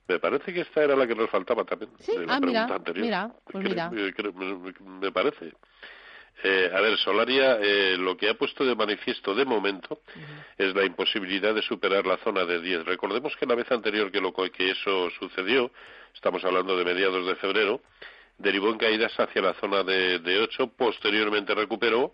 Me 0.07 0.19
parece 0.19 0.53
que 0.53 0.61
esta 0.61 0.83
era 0.83 0.95
la 0.95 1.07
que 1.07 1.15
nos 1.15 1.29
faltaba 1.29 1.63
también. 1.63 1.91
Sí, 1.99 2.11
ah, 2.27 2.39
mira, 2.41 2.67
mira, 2.95 3.31
pues 3.49 3.63
mira. 3.63 3.89
Me, 3.89 5.11
parece. 5.11 5.53
Eh, 6.43 6.69
a 6.73 6.81
ver, 6.81 6.97
Solaria 6.97 7.59
eh, 7.61 7.95
lo 7.97 8.17
que 8.17 8.29
ha 8.29 8.33
puesto 8.33 8.65
de 8.65 8.75
manifiesto 8.75 9.33
de 9.33 9.45
momento 9.45 10.01
es 10.57 10.75
la 10.75 10.83
imposibilidad 10.83 11.55
de 11.55 11.61
superar 11.61 12.05
la 12.05 12.17
zona 12.17 12.43
de 12.43 12.59
10. 12.59 12.85
Recordemos 12.85 13.33
que 13.37 13.45
la 13.45 13.55
vez 13.55 13.71
anterior 13.71 14.11
que, 14.11 14.19
lo, 14.19 14.33
que 14.33 14.71
eso 14.71 15.09
sucedió, 15.11 15.71
estamos 16.13 16.43
hablando 16.43 16.75
de 16.75 16.83
mediados 16.83 17.25
de 17.25 17.35
febrero, 17.35 17.81
derivó 18.37 18.69
en 18.69 18.79
caídas 18.79 19.17
hacia 19.17 19.41
la 19.41 19.53
zona 19.53 19.83
de, 19.83 20.19
de 20.19 20.39
8, 20.39 20.73
posteriormente 20.75 21.55
recuperó 21.55 22.11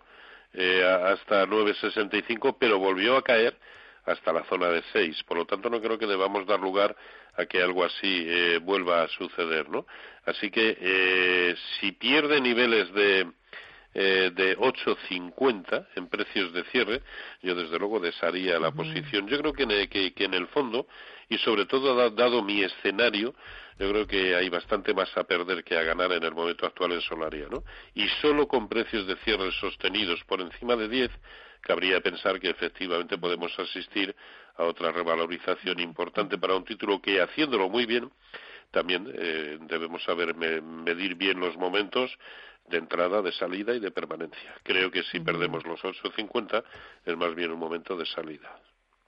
eh, 0.52 0.84
hasta 0.84 1.46
9,65, 1.46 2.56
pero 2.58 2.78
volvió 2.78 3.16
a 3.16 3.22
caer 3.22 3.56
hasta 4.04 4.32
la 4.32 4.44
zona 4.44 4.68
de 4.68 4.82
6. 4.92 5.22
Por 5.24 5.36
lo 5.36 5.44
tanto, 5.44 5.68
no 5.68 5.80
creo 5.80 5.98
que 5.98 6.06
debamos 6.06 6.46
dar 6.46 6.60
lugar 6.60 6.96
a 7.36 7.46
que 7.46 7.62
algo 7.62 7.84
así 7.84 8.24
eh, 8.26 8.58
vuelva 8.62 9.02
a 9.02 9.08
suceder, 9.08 9.68
¿no? 9.68 9.86
Así 10.24 10.50
que 10.50 10.76
eh, 10.80 11.54
si 11.78 11.92
pierde 11.92 12.40
niveles 12.40 12.92
de 12.94 13.30
eh, 14.00 14.30
de 14.32 14.56
8.50 14.56 15.88
en 15.96 16.08
precios 16.08 16.52
de 16.52 16.62
cierre, 16.70 17.02
yo 17.42 17.56
desde 17.56 17.80
luego 17.80 17.98
desharía 17.98 18.56
la 18.60 18.70
posición. 18.70 19.26
Yo 19.26 19.40
creo 19.40 19.52
que 19.52 19.88
que, 19.88 20.14
que 20.14 20.24
en 20.24 20.34
el 20.34 20.46
fondo, 20.46 20.86
y 21.28 21.36
sobre 21.38 21.66
todo 21.66 22.08
dado 22.10 22.40
mi 22.44 22.62
escenario, 22.62 23.34
yo 23.76 23.90
creo 23.90 24.06
que 24.06 24.36
hay 24.36 24.48
bastante 24.50 24.94
más 24.94 25.10
a 25.16 25.24
perder 25.24 25.64
que 25.64 25.76
a 25.76 25.82
ganar 25.82 26.12
en 26.12 26.22
el 26.22 26.32
momento 26.32 26.64
actual 26.64 26.92
en 26.92 27.00
Solaria, 27.00 27.48
¿no? 27.50 27.64
Y 27.92 28.06
solo 28.22 28.46
con 28.46 28.68
precios 28.68 29.04
de 29.08 29.16
cierre 29.24 29.50
sostenidos 29.50 30.22
por 30.28 30.40
encima 30.42 30.76
de 30.76 30.88
10, 30.88 31.10
cabría 31.60 32.00
pensar 32.00 32.38
que 32.38 32.50
efectivamente 32.50 33.18
podemos 33.18 33.58
asistir 33.58 34.14
a 34.58 34.62
otra 34.62 34.92
revalorización 34.92 35.80
importante 35.80 36.38
para 36.38 36.54
un 36.54 36.64
título 36.64 37.02
que, 37.02 37.20
haciéndolo 37.20 37.68
muy 37.68 37.84
bien, 37.84 38.12
también 38.70 39.10
eh, 39.12 39.58
debemos 39.62 40.04
saber 40.04 40.36
medir 40.36 41.16
bien 41.16 41.40
los 41.40 41.56
momentos 41.56 42.16
de 42.70 42.78
entrada, 42.78 43.22
de 43.22 43.32
salida 43.32 43.74
y 43.74 43.80
de 43.80 43.90
permanencia. 43.90 44.54
Creo 44.62 44.90
que 44.90 45.02
si 45.04 45.20
perdemos 45.20 45.64
los 45.66 45.80
8.50 45.80 46.62
es 47.04 47.16
más 47.16 47.34
bien 47.34 47.52
un 47.52 47.58
momento 47.58 47.96
de 47.96 48.06
salida. 48.06 48.60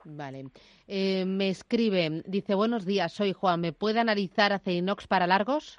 Vale. 0.05 0.47
Eh, 0.89 1.25
me 1.27 1.51
escribe, 1.51 2.23
dice, 2.27 2.55
buenos 2.55 2.87
días, 2.87 3.13
soy 3.13 3.33
Juan, 3.33 3.61
¿me 3.61 3.73
puede 3.73 4.01
analizar 4.01 4.53
Acerinox 4.53 5.07
para 5.07 5.27
largos? 5.27 5.79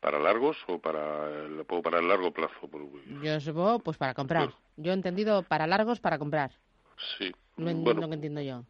¿Para 0.00 0.18
largos 0.18 0.56
o 0.68 0.78
para 0.78 1.44
el, 1.46 1.64
para 1.64 1.98
el 1.98 2.08
largo 2.08 2.30
plazo? 2.30 2.68
Yo 3.22 3.40
supongo, 3.40 3.78
pues 3.78 3.96
para 3.96 4.14
comprar. 4.14 4.50
Yo 4.76 4.90
he 4.90 4.94
entendido 4.94 5.42
para 5.42 5.66
largos, 5.66 6.00
para 6.00 6.18
comprar. 6.18 6.50
Sí. 7.18 7.32
No 7.56 7.70
entiendo 7.70 8.02
lo 8.02 8.08
que 8.08 8.14
entiendo 8.14 8.40
yo. 8.42 8.64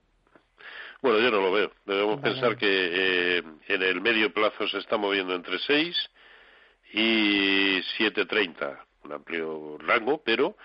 Bueno, 1.03 1.19
yo 1.19 1.31
no 1.31 1.41
lo 1.41 1.53
veo. 1.53 1.71
Debemos 1.85 2.21
pensar 2.21 2.57
que 2.57 2.67
eh, 2.69 3.43
en 3.69 3.83
el 3.83 4.01
medio 4.01 4.33
plazo 4.33 4.67
se 4.69 4.79
está 4.79 4.97
moviendo 4.97 5.35
entre 5.35 5.59
6 5.59 6.11
y 6.95 7.81
7.30, 7.99 8.79
un 9.03 9.13
amplio 9.13 9.77
rango, 9.79 10.23
pero 10.25 10.57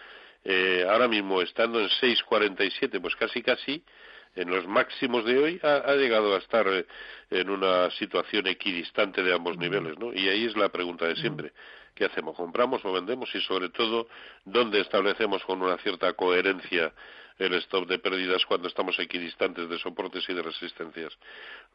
eh, 0.43 0.85
ahora 0.87 1.07
mismo 1.07 1.41
estando 1.41 1.79
en 1.79 1.89
6.47, 1.89 3.01
pues 3.01 3.15
casi 3.15 3.41
casi 3.41 3.83
en 4.35 4.51
los 4.51 4.67
máximos 4.67 5.25
de 5.25 5.39
hoy 5.39 5.59
ha, 5.63 5.95
llegado 5.95 6.35
a 6.35 6.37
estar 6.37 6.67
eh, 6.67 6.85
en 7.31 7.49
una 7.49 7.89
situación 7.91 8.45
equidistante 8.45 9.23
de 9.23 9.33
ambos 9.33 9.57
niveles, 9.57 9.97
¿no? 9.97 10.13
Y 10.13 10.29
ahí 10.29 10.45
es 10.45 10.55
la 10.55 10.69
pregunta 10.69 11.07
de 11.07 11.15
siempre. 11.15 11.51
¿Qué 11.95 12.05
hacemos? 12.05 12.35
¿Compramos 12.37 12.85
o 12.85 12.93
vendemos? 12.93 13.33
Y 13.33 13.41
sobre 13.41 13.69
todo, 13.69 14.07
¿dónde 14.45 14.81
establecemos 14.81 15.43
con 15.45 15.63
una 15.63 15.77
cierta 15.79 16.13
coherencia 16.13 16.93
el 17.39 17.55
stop 17.55 17.87
de 17.87 17.97
pérdidas 17.97 18.45
cuando 18.45 18.67
estamos 18.67 18.99
equidistantes 18.99 19.67
de 19.67 19.79
soportes 19.79 20.29
y 20.29 20.33
de 20.35 20.43
resistencias? 20.43 21.17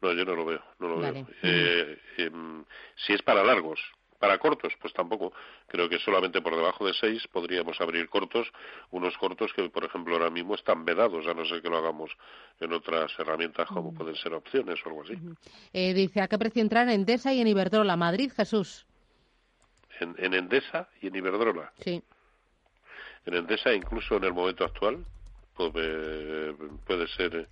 No, 0.01 0.13
yo 0.13 0.23
no 0.23 0.33
lo 0.33 0.45
veo, 0.45 0.63
no 0.79 0.87
lo 0.87 0.99
veo. 1.01 1.27
Eh, 1.43 1.99
em, 2.17 2.63
si 2.95 3.13
es 3.13 3.21
para 3.21 3.43
largos, 3.43 3.81
para 4.19 4.37
cortos, 4.37 4.73
pues 4.81 4.93
tampoco. 4.93 5.33
Creo 5.67 5.89
que 5.89 5.99
solamente 5.99 6.41
por 6.41 6.55
debajo 6.55 6.85
de 6.85 6.93
seis 6.93 7.27
podríamos 7.27 7.79
abrir 7.81 8.09
cortos, 8.09 8.47
unos 8.91 9.17
cortos 9.17 9.51
que, 9.53 9.69
por 9.69 9.83
ejemplo, 9.83 10.15
ahora 10.15 10.29
mismo 10.29 10.55
están 10.55 10.85
vedados, 10.85 11.27
a 11.27 11.33
no 11.33 11.45
ser 11.45 11.61
que 11.61 11.69
lo 11.69 11.77
hagamos 11.77 12.11
en 12.59 12.73
otras 12.73 13.11
herramientas 13.19 13.67
como 13.67 13.93
pueden 13.93 14.15
ser 14.15 14.33
opciones 14.33 14.79
o 14.85 14.89
algo 14.89 15.03
así. 15.03 15.17
Eh, 15.73 15.93
dice, 15.93 16.21
¿a 16.21 16.27
qué 16.27 16.37
precio 16.37 16.61
entrar 16.61 16.87
en 16.87 16.93
Endesa 16.95 17.33
y 17.33 17.41
en 17.41 17.47
Iberdrola? 17.47 17.95
Madrid, 17.95 18.31
Jesús. 18.35 18.85
En, 19.99 20.15
en 20.17 20.33
Endesa 20.33 20.89
y 21.01 21.07
en 21.07 21.15
Iberdrola. 21.15 21.71
Sí. 21.79 22.01
En 23.25 23.33
Endesa, 23.33 23.73
incluso 23.73 24.17
en 24.17 24.25
el 24.25 24.33
momento 24.33 24.65
actual, 24.65 25.05
puede, 25.55 26.53
puede 26.85 27.07
ser 27.07 27.47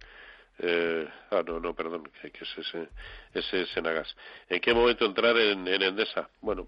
eh, 0.59 1.07
ah, 1.31 1.43
no, 1.45 1.59
no, 1.59 1.73
perdón, 1.73 2.03
que, 2.21 2.27
es 2.27 2.57
ese, 2.57 2.89
ese. 3.33 3.81
¿En 4.49 4.61
qué 4.61 4.73
momento 4.73 5.05
entrar 5.05 5.35
en, 5.37 5.67
Endesa? 5.67 6.29
Bueno, 6.41 6.67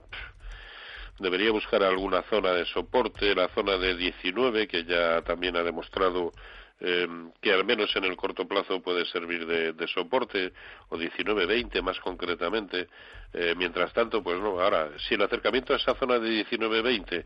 debería 1.20 1.52
buscar 1.52 1.84
alguna 1.84 2.24
zona 2.24 2.52
de 2.54 2.66
soporte, 2.66 3.36
la 3.36 3.48
zona 3.50 3.78
de 3.78 3.96
19, 3.96 4.68
que 4.68 4.84
ya 4.84 5.22
también 5.22 5.56
ha 5.56 5.64
demostrado 5.64 6.34
eh, 6.80 7.08
que 7.42 7.54
al 7.54 7.66
menos 7.66 7.96
en 7.96 8.04
el 8.04 8.16
corto 8.16 8.48
plazo 8.48 8.82
puede 8.82 9.06
servir 9.06 9.46
de, 9.46 9.74
de 9.74 9.88
soporte, 9.88 10.54
o 10.90 10.98
19-20 10.98 11.82
más 11.82 12.00
concretamente. 12.00 12.88
Eh, 13.34 13.54
mientras 13.58 13.94
tanto, 13.94 14.22
pues 14.24 14.40
no, 14.40 14.60
ahora, 14.60 14.92
si 15.08 15.16
el 15.16 15.22
acercamiento 15.22 15.74
a 15.74 15.78
esa 15.78 15.96
zona 15.96 16.20
de 16.20 16.46
19-20 16.46 17.26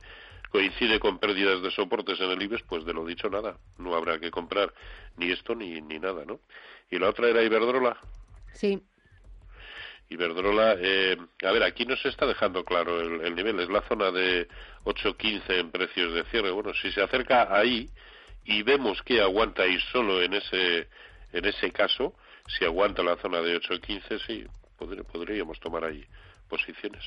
coincide 0.52 1.00
con 1.00 1.20
pérdidas 1.20 1.62
de 1.62 1.72
soportes 1.72 2.20
en 2.20 2.32
el 2.32 2.42
IBEX, 2.42 2.64
pues 2.64 2.86
de 2.86 2.94
lo 2.94 3.06
dicho 3.06 3.30
nada, 3.30 3.58
no 3.78 3.96
habrá 3.96 4.20
que 4.20 4.32
comprar 4.32 4.74
ni 5.18 5.32
esto 5.32 5.56
ni, 5.56 5.82
ni 5.82 6.00
nada, 6.00 6.26
¿no? 6.26 6.40
Y 6.90 6.98
la 6.98 7.10
otra 7.10 7.30
era 7.30 7.44
Iberdrola. 7.44 7.98
Sí. 8.54 8.82
Iberdrola, 10.10 10.76
eh, 10.80 11.18
a 11.44 11.52
ver, 11.52 11.64
aquí 11.64 11.86
no 11.86 11.96
se 11.96 12.10
está 12.10 12.26
dejando 12.26 12.66
claro 12.66 13.00
el, 13.00 13.36
nivel, 13.36 13.60
es 13.60 13.70
la 13.70 13.82
zona 13.82 14.10
de 14.10 14.48
8.15 14.86 15.60
en 15.60 15.70
precios 15.70 16.14
de 16.14 16.24
cierre. 16.26 16.50
Bueno, 16.50 16.74
si 16.74 16.92
se 16.92 17.04
acerca 17.04 17.56
ahí 17.56 17.88
y 18.46 18.64
vemos 18.64 19.02
que 19.04 19.22
aguanta 19.22 19.64
ahí 19.64 19.78
solo 19.92 20.22
en 20.22 20.34
ese, 20.34 20.88
en 21.34 21.46
ese 21.46 21.72
caso, 21.72 22.14
si 22.48 22.66
aguanta 22.66 23.04
la 23.04 23.16
zona 23.18 23.42
de 23.42 23.60
8.15, 23.60 24.26
sí, 24.26 24.48
podríamos 24.78 25.60
tomar 25.60 25.84
ahí 25.84 26.06
posiciones. 26.50 27.04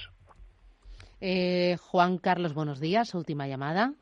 Eh, 1.20 1.76
Juan 1.90 2.18
Carlos, 2.18 2.54
buenos 2.54 2.80
días. 2.80 3.14
Última 3.14 3.46
llamada. 3.46 3.92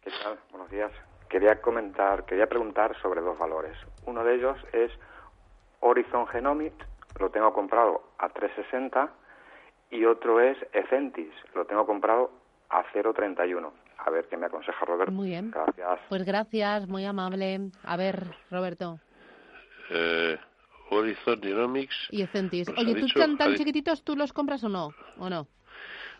¿Qué 0.00 0.10
tal? 0.22 0.38
Buenos 0.50 0.70
días. 0.70 0.92
Quería 1.28 1.60
comentar, 1.60 2.24
quería 2.24 2.46
preguntar 2.46 2.96
sobre 3.00 3.20
dos 3.20 3.38
valores. 3.38 3.76
Uno 4.06 4.22
de 4.22 4.34
ellos 4.34 4.56
es 4.72 4.90
Horizon 5.80 6.26
Genomics, 6.28 6.86
lo 7.18 7.30
tengo 7.30 7.52
comprado 7.52 8.02
a 8.18 8.28
360 8.28 9.10
y 9.90 10.04
otro 10.04 10.40
es 10.40 10.56
Ecentis, 10.72 11.32
lo 11.54 11.64
tengo 11.66 11.86
comprado 11.86 12.30
a 12.70 12.84
0.31. 12.92 13.70
A 14.04 14.10
ver 14.10 14.26
qué 14.28 14.36
me 14.36 14.46
aconseja 14.46 14.84
Roberto. 14.84 15.12
Muy 15.12 15.28
bien. 15.28 15.50
Gracias. 15.50 16.00
Pues 16.08 16.24
gracias, 16.24 16.88
muy 16.88 17.04
amable. 17.04 17.70
A 17.84 17.96
ver, 17.96 18.26
Roberto. 18.50 18.98
Eh, 19.90 20.36
Horizon 20.90 21.40
Genomics. 21.40 21.94
Y 22.10 22.22
Ecentis. 22.22 22.68
Oye, 22.76 22.94
¿tú 22.94 23.06
tan, 23.08 23.36
tan 23.38 23.54
chiquititos 23.54 24.02
tú 24.02 24.16
los 24.16 24.32
compras 24.32 24.62
o 24.64 24.68
no? 24.68 24.92
¿O 25.18 25.30
no? 25.30 25.46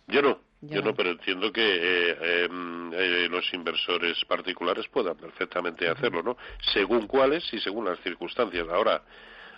Yo 0.07 0.23
no, 0.23 0.41
yo 0.63 0.83
no, 0.83 0.95
pero 0.95 1.11
entiendo 1.11 1.53
que 1.53 1.63
eh, 1.63 2.45
em, 2.45 2.93
eh, 2.93 3.29
los 3.29 3.53
inversores 3.53 4.25
particulares 4.27 4.87
puedan 4.89 5.17
perfectamente 5.17 5.89
hacerlo, 5.89 6.23
¿no? 6.23 6.37
Según 6.73 7.07
cuáles 7.07 7.53
y 7.53 7.61
según 7.61 7.85
las 7.85 8.01
circunstancias. 8.01 8.67
Ahora, 8.69 9.03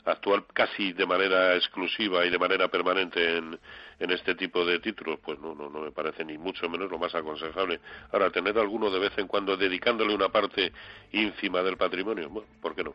actuar 0.05 0.45
casi 0.53 0.93
de 0.93 1.07
manera 1.07 1.55
exclusiva 1.55 2.25
y 2.27 2.31
de 2.31 2.39
manera 2.39 2.69
permanente 2.69 3.39
en, 3.39 3.59
en 3.99 4.11
este 4.11 4.35
tipo 4.35 4.65
de 4.65 4.79
títulos, 4.81 5.19
pues 5.25 5.39
no, 5.39 5.55
no, 5.55 5.71
no 5.71 5.81
me 5.81 5.93
parece 5.93 6.25
ni 6.25 6.37
mucho 6.37 6.69
menos 6.69 6.91
lo 6.91 6.99
más 6.99 7.15
aconsejable. 7.15 7.81
Ahora, 8.13 8.31
tener 8.31 8.59
alguno 8.59 8.91
de 8.91 8.99
vez 8.99 9.13
en 9.17 9.27
cuando 9.27 9.57
dedicándole 9.57 10.15
una 10.15 10.29
parte 10.29 10.73
ínfima 11.13 11.63
del 11.63 11.77
patrimonio, 11.77 12.29
bueno, 12.29 12.49
¿por 12.61 12.75
qué 12.75 12.85
no? 12.85 12.95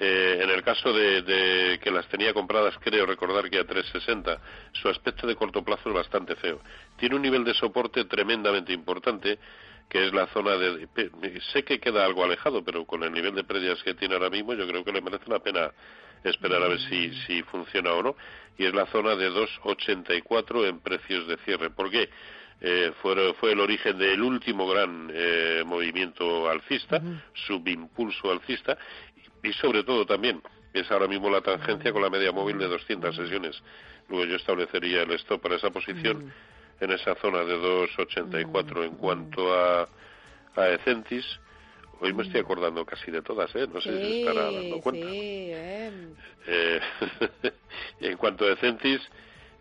eh, 0.00 0.40
en 0.42 0.50
el 0.50 0.62
caso 0.62 0.92
de, 0.92 1.22
de, 1.22 1.78
que 1.78 1.90
las 1.90 2.06
tenía 2.08 2.32
compradas, 2.32 2.74
creo 2.80 3.06
recordar 3.06 3.48
que 3.50 3.58
a 3.58 3.66
360, 3.66 4.38
su 4.72 4.88
aspecto 4.88 5.26
de 5.26 5.36
corto 5.36 5.62
plazo 5.62 5.90
es 5.90 5.94
bastante 5.94 6.34
feo. 6.36 6.60
Tiene 6.96 7.16
un 7.16 7.22
nivel 7.22 7.44
de 7.44 7.54
soporte 7.54 8.04
tremendamente 8.06 8.72
importante 8.72 9.38
que 9.88 10.06
es 10.06 10.12
la 10.12 10.26
zona 10.28 10.56
de... 10.56 10.88
Sé 11.52 11.64
que 11.64 11.78
queda 11.78 12.04
algo 12.04 12.24
alejado, 12.24 12.64
pero 12.64 12.84
con 12.84 13.02
el 13.02 13.12
nivel 13.12 13.34
de 13.34 13.44
pérdidas 13.44 13.82
que 13.82 13.94
tiene 13.94 14.14
ahora 14.14 14.30
mismo, 14.30 14.54
yo 14.54 14.66
creo 14.66 14.84
que 14.84 14.92
le 14.92 15.00
merece 15.00 15.28
la 15.28 15.38
pena 15.38 15.72
esperar 16.24 16.62
a 16.62 16.68
ver 16.68 16.80
si, 16.80 17.12
si 17.26 17.42
funciona 17.44 17.92
o 17.92 18.02
no. 18.02 18.16
Y 18.58 18.64
es 18.64 18.74
la 18.74 18.86
zona 18.86 19.14
de 19.16 19.30
2,84 19.30 20.68
en 20.68 20.80
precios 20.80 21.26
de 21.26 21.36
cierre. 21.38 21.70
¿Por 21.70 21.90
qué? 21.90 22.08
Eh, 22.60 22.92
fue, 23.02 23.34
fue 23.34 23.52
el 23.52 23.60
origen 23.60 23.98
del 23.98 24.22
último 24.22 24.66
gran 24.66 25.10
eh, 25.12 25.62
movimiento 25.66 26.48
alcista, 26.48 27.00
subimpulso 27.46 28.30
alcista, 28.30 28.78
y, 29.42 29.52
sobre 29.54 29.84
todo 29.84 30.06
también 30.06 30.40
es 30.72 30.90
ahora 30.90 31.06
mismo 31.06 31.28
la 31.28 31.42
tangencia 31.42 31.92
con 31.92 32.00
la 32.00 32.10
media 32.10 32.32
móvil 32.32 32.58
de 32.58 32.66
200 32.66 33.14
sesiones. 33.14 33.62
Luego 34.08 34.24
yo 34.24 34.36
establecería 34.36 35.02
el 35.02 35.12
stop 35.12 35.42
para 35.42 35.56
esa 35.56 35.70
posición 35.70 36.32
en 36.80 36.90
esa 36.90 37.14
zona 37.16 37.44
de 37.44 37.56
2,84 37.56 38.84
en 38.84 38.96
cuanto 38.96 39.54
a, 39.54 39.88
a 40.56 40.68
Ecentis. 40.70 41.24
Hoy 42.00 42.12
me 42.12 42.24
estoy 42.24 42.40
acordando 42.40 42.84
casi 42.84 43.10
de 43.10 43.22
todas, 43.22 43.54
¿eh? 43.54 43.66
No 43.72 43.80
sé 43.80 43.90
si 43.90 43.98
se 43.98 44.20
estará 44.20 44.50
dando 44.50 44.80
cuenta. 44.80 45.06
Eh, 46.46 46.80
en 48.00 48.16
cuanto 48.16 48.44
a 48.44 48.52
Ecentis, 48.52 49.00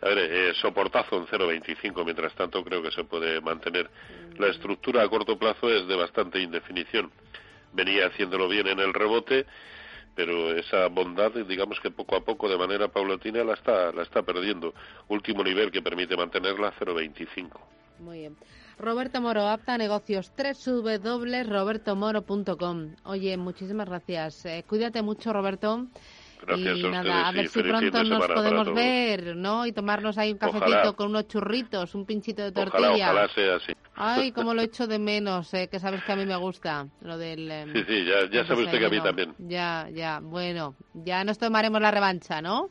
a 0.02 0.10
ver, 0.10 0.18
eh, 0.18 0.54
soportazo 0.56 1.18
en 1.18 1.28
0,25, 1.28 2.04
mientras 2.04 2.34
tanto 2.34 2.64
creo 2.64 2.82
que 2.82 2.92
se 2.92 3.04
puede 3.06 3.40
mantener. 3.40 3.90
La 4.38 4.48
estructura 4.48 5.04
a 5.04 5.08
corto 5.08 5.38
plazo 5.38 5.70
es 5.70 5.88
de 5.88 5.96
bastante 5.96 6.40
indefinición. 6.40 7.12
Venía 7.72 8.08
haciéndolo 8.08 8.50
bien 8.50 8.68
en 8.68 8.80
el 8.80 8.94
rebote, 8.94 9.46
pero 10.16 10.56
esa 10.56 10.88
bondad, 10.88 11.32
digamos 11.48 11.80
que 11.80 11.92
poco 11.92 12.16
a 12.16 12.24
poco, 12.24 12.50
de 12.50 12.58
manera 12.58 12.88
paulatina, 12.88 13.44
la 13.44 13.54
está, 13.54 13.92
la 13.92 14.02
está 14.04 14.24
perdiendo. 14.24 14.74
Último 15.08 15.44
nivel 15.44 15.72
que 15.72 15.82
permite 15.82 16.16
mantenerla, 16.16 16.74
0,25. 16.80 17.60
Muy 18.00 18.20
bien. 18.20 18.38
Roberto 18.78 19.20
Moro, 19.22 19.48
apta 19.48 19.74
a 19.76 19.78
negocios, 19.78 20.34
www.robertomoro.com. 20.36 22.96
Oye, 23.04 23.38
muchísimas 23.38 23.88
gracias. 23.88 24.46
Eh, 24.46 24.66
cuídate 24.68 25.02
mucho, 25.02 25.32
Roberto. 25.32 25.88
Gracias 26.46 26.78
y 26.78 26.90
nada, 26.90 27.28
a 27.30 27.32
ver 27.32 27.48
si 27.48 27.64
pronto 27.64 28.04
nos 28.04 28.28
podemos 28.28 28.74
ver, 28.74 29.36
¿no? 29.36 29.66
Y 29.66 29.72
tomarnos 29.72 30.18
ahí 30.18 30.32
un 30.32 30.38
cafecito 30.38 30.96
con 30.96 31.08
unos 31.10 31.28
churritos, 31.28 31.96
un 31.96 32.06
pinchito 32.06 32.42
de 32.44 32.52
tortilla. 32.52 33.12
Ojalá, 33.12 33.28
sea 33.30 33.56
así. 33.56 33.74
Ay, 33.96 34.32
cómo 34.32 34.54
lo 34.54 34.62
echo 34.62 34.88
de 34.88 35.00
menos, 35.00 35.54
eh, 35.54 35.70
que 35.70 35.80
sabes 35.80 36.04
que 36.04 36.12
a 36.12 36.16
mí 36.16 36.26
me 36.26 36.36
gusta 36.36 36.88
lo 37.02 37.18
del... 37.18 37.50
Em, 37.50 37.74
sí, 37.74 37.84
sí, 37.88 38.06
ya, 38.06 38.30
ya 38.30 38.46
sabe 38.46 38.64
usted 38.64 38.80
que 38.80 38.86
a 38.86 38.90
mí 38.90 39.00
también. 39.02 39.36
Ya, 39.38 39.88
ya, 39.94 40.20
bueno, 40.20 40.76
ya 40.94 41.24
nos 41.24 41.38
tomaremos 41.38 41.80
la 41.80 41.92
revancha, 41.92 42.42
¿no? 42.42 42.70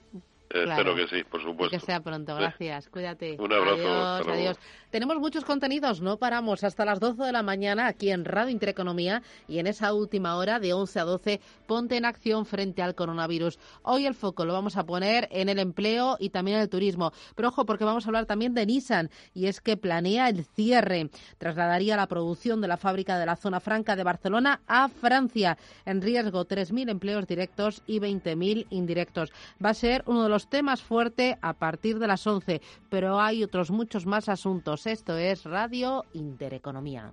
Espero 0.52 0.94
que 0.94 1.06
sí, 1.08 1.24
por 1.24 1.42
supuesto. 1.42 1.78
que 1.78 1.84
sea 1.84 2.00
pronto, 2.00 2.34
gracias. 2.36 2.88
Cuídate. 2.88 3.36
Un 3.38 3.52
abrazo. 3.52 3.88
Adiós, 3.88 4.28
adiós. 4.28 4.58
Tenemos 4.90 5.16
muchos 5.18 5.44
contenidos, 5.44 6.02
no 6.02 6.18
paramos 6.18 6.64
hasta 6.64 6.84
las 6.84 7.00
12 7.00 7.22
de 7.22 7.32
la 7.32 7.42
mañana 7.42 7.86
aquí 7.86 8.10
en 8.10 8.26
Radio 8.26 8.50
Intereconomía 8.50 9.22
y 9.48 9.58
en 9.58 9.66
esa 9.66 9.94
última 9.94 10.36
hora 10.36 10.60
de 10.60 10.74
11 10.74 11.00
a 11.00 11.04
12 11.04 11.40
ponte 11.66 11.96
en 11.96 12.04
acción 12.04 12.44
frente 12.44 12.82
al 12.82 12.94
coronavirus. 12.94 13.58
Hoy 13.82 14.04
el 14.04 14.14
foco 14.14 14.44
lo 14.44 14.52
vamos 14.52 14.76
a 14.76 14.84
poner 14.84 15.28
en 15.30 15.48
el 15.48 15.58
empleo 15.58 16.18
y 16.20 16.28
también 16.28 16.58
en 16.58 16.64
el 16.64 16.68
turismo. 16.68 17.12
Pero 17.34 17.48
ojo, 17.48 17.64
porque 17.64 17.84
vamos 17.84 18.04
a 18.04 18.08
hablar 18.10 18.26
también 18.26 18.52
de 18.52 18.66
Nissan 18.66 19.08
y 19.32 19.46
es 19.46 19.62
que 19.62 19.78
planea 19.78 20.28
el 20.28 20.44
cierre. 20.44 21.08
Trasladaría 21.38 21.96
la 21.96 22.06
producción 22.06 22.60
de 22.60 22.68
la 22.68 22.76
fábrica 22.76 23.18
de 23.18 23.24
la 23.24 23.36
zona 23.36 23.60
franca 23.60 23.96
de 23.96 24.04
Barcelona 24.04 24.60
a 24.66 24.88
Francia. 24.88 25.56
En 25.86 26.02
riesgo 26.02 26.46
3.000 26.46 26.90
empleos 26.90 27.26
directos 27.26 27.82
y 27.86 27.98
20.000 27.98 28.66
indirectos. 28.68 29.32
Va 29.64 29.70
a 29.70 29.74
ser 29.74 30.02
uno 30.06 30.24
de 30.24 30.28
los 30.28 30.41
temas 30.48 30.82
fuertes 30.82 31.36
a 31.42 31.54
partir 31.54 31.98
de 31.98 32.06
las 32.06 32.26
11, 32.26 32.60
pero 32.88 33.20
hay 33.20 33.42
otros 33.42 33.70
muchos 33.70 34.06
más 34.06 34.28
asuntos. 34.28 34.86
Esto 34.86 35.16
es 35.16 35.44
Radio 35.44 36.04
Intereconomía. 36.12 37.12